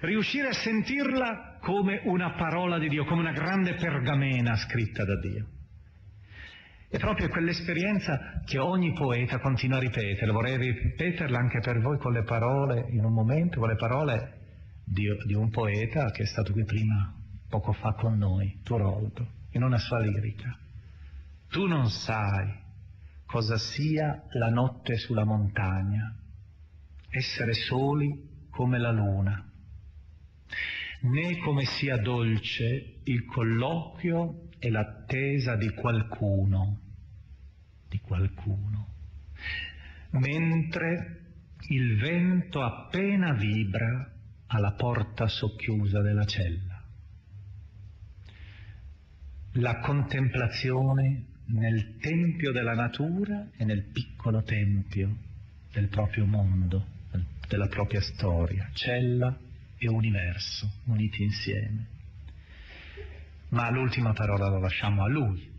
[0.00, 5.46] Riuscire a sentirla come una parola di Dio, come una grande pergamena scritta da Dio.
[6.88, 12.12] È proprio quell'esperienza che ogni poeta continua a ripetere, vorrei ripeterla anche per voi con
[12.12, 14.40] le parole, in un momento, con le parole
[14.84, 17.14] di, di un poeta che è stato qui prima,
[17.48, 20.58] poco fa con noi, Turoldo, in una sua lirica.
[21.48, 22.60] Tu non sai
[23.24, 26.12] cosa sia la notte sulla montagna,
[27.08, 29.46] essere soli come la luna
[31.02, 36.78] né come sia dolce il colloquio e l'attesa di qualcuno,
[37.88, 38.86] di qualcuno,
[40.10, 41.20] mentre
[41.68, 44.12] il vento appena vibra
[44.46, 46.80] alla porta socchiusa della cella.
[49.56, 55.16] La contemplazione nel tempio della natura e nel piccolo tempio
[55.72, 56.86] del proprio mondo,
[57.48, 59.36] della propria storia, cella
[59.82, 61.88] e universo uniti insieme.
[63.48, 65.50] Ma l'ultima parola la lasciamo a lui,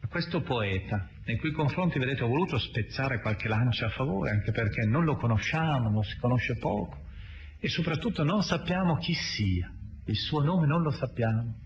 [0.00, 4.52] a questo poeta, nei cui confronti, vedete, ho voluto spezzare qualche lancia a favore, anche
[4.52, 7.04] perché non lo conosciamo, lo si conosce poco
[7.58, 9.70] e soprattutto non sappiamo chi sia,
[10.04, 11.56] il suo nome non lo sappiamo,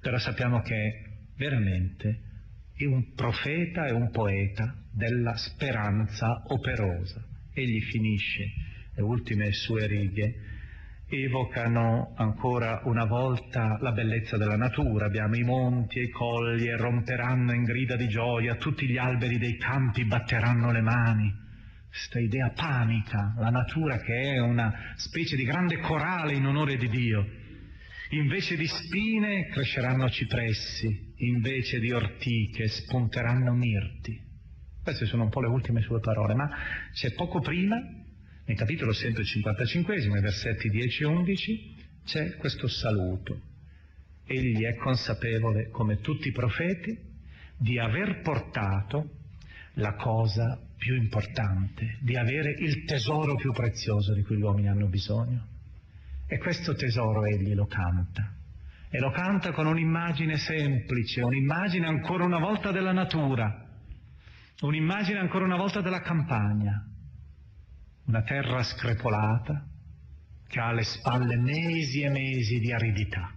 [0.00, 2.22] però sappiamo che veramente
[2.74, 7.24] è un profeta e un poeta della speranza operosa.
[7.52, 8.44] Egli finisce
[8.94, 10.55] le ultime sue righe
[11.08, 15.06] evocano ancora una volta la bellezza della natura.
[15.06, 19.38] Abbiamo i monti e i colli e romperanno in grida di gioia, tutti gli alberi
[19.38, 21.32] dei campi batteranno le mani.
[21.88, 26.88] Questa idea panica, la natura che è una specie di grande corale in onore di
[26.88, 27.24] Dio.
[28.10, 34.20] Invece di spine cresceranno cipressi, invece di ortiche spunteranno mirti.
[34.82, 36.48] Queste sono un po' le ultime sue parole, ma
[36.92, 37.76] c'è poco prima
[38.46, 41.74] nel capitolo 155, versetti 10 e 11,
[42.04, 43.40] c'è questo saluto.
[44.24, 46.96] Egli è consapevole, come tutti i profeti,
[47.58, 49.10] di aver portato
[49.74, 54.86] la cosa più importante, di avere il tesoro più prezioso di cui gli uomini hanno
[54.86, 55.46] bisogno.
[56.28, 58.32] E questo tesoro egli lo canta.
[58.88, 63.66] E lo canta con un'immagine semplice, un'immagine ancora una volta della natura,
[64.60, 66.86] un'immagine ancora una volta della campagna,
[68.06, 69.66] una terra screpolata
[70.48, 73.34] che ha alle spalle mesi e mesi di aridità.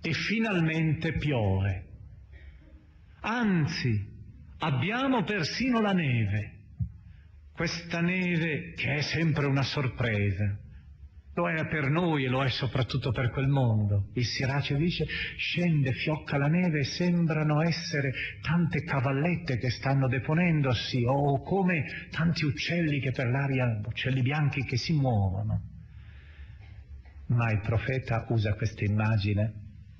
[0.00, 1.84] E finalmente piove.
[3.20, 4.14] Anzi,
[4.58, 6.52] abbiamo persino la neve.
[7.52, 10.56] Questa neve che è sempre una sorpresa,
[11.36, 14.08] lo è per noi e lo è soprattutto per quel mondo.
[14.14, 15.04] Il Sirace dice,
[15.36, 18.10] scende, fiocca la neve e sembrano essere
[18.40, 24.78] tante cavallette che stanno deponendosi o come tanti uccelli che per l'aria, uccelli bianchi che
[24.78, 25.60] si muovono.
[27.26, 29.52] Ma il profeta usa questa immagine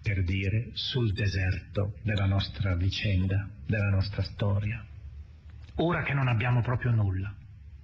[0.03, 4.83] per dire sul deserto della nostra vicenda, della nostra storia.
[5.77, 7.35] Ora che non abbiamo proprio nulla,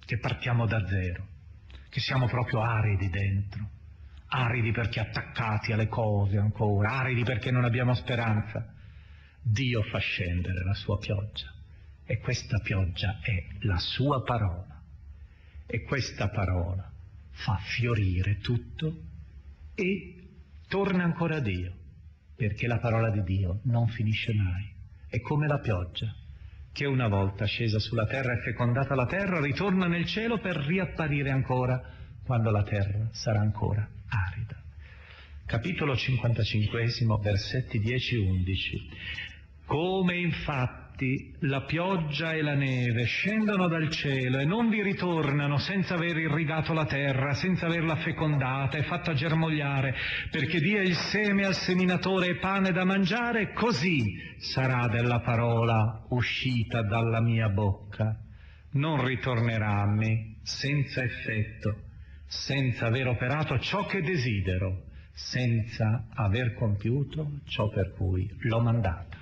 [0.07, 1.32] che partiamo da zero
[1.93, 3.69] che siamo proprio aridi dentro,
[4.29, 8.67] aridi perché attaccati alle cose ancora, aridi perché non abbiamo speranza.
[9.43, 11.53] Dio fa scendere la sua pioggia
[12.07, 14.83] e questa pioggia è la sua parola.
[15.67, 16.91] E questa parola
[17.29, 19.03] fa fiorire tutto
[19.75, 20.29] e
[20.69, 21.75] torna ancora a Dio,
[22.35, 24.75] perché la parola di Dio non finisce mai,
[25.09, 26.11] è come la pioggia
[26.73, 31.31] che una volta scesa sulla terra e fecondata la terra, ritorna nel cielo per riapparire
[31.31, 31.81] ancora
[32.25, 34.61] quando la terra sarà ancora arida.
[35.45, 36.87] Capitolo 55,
[37.21, 38.89] versetti 10 e 11.
[39.67, 45.59] Come infatti infatti la pioggia e la neve scendono dal cielo e non vi ritornano
[45.59, 49.95] senza aver irrigato la terra, senza averla fecondata e fatta germogliare,
[50.31, 56.83] perché dia il seme al seminatore e pane da mangiare, così sarà della parola uscita
[56.83, 58.17] dalla mia bocca.
[58.75, 61.83] Non ritornerà a me senza effetto,
[62.27, 69.22] senza aver operato ciò che desidero, senza aver compiuto ciò per cui l'ho mandata.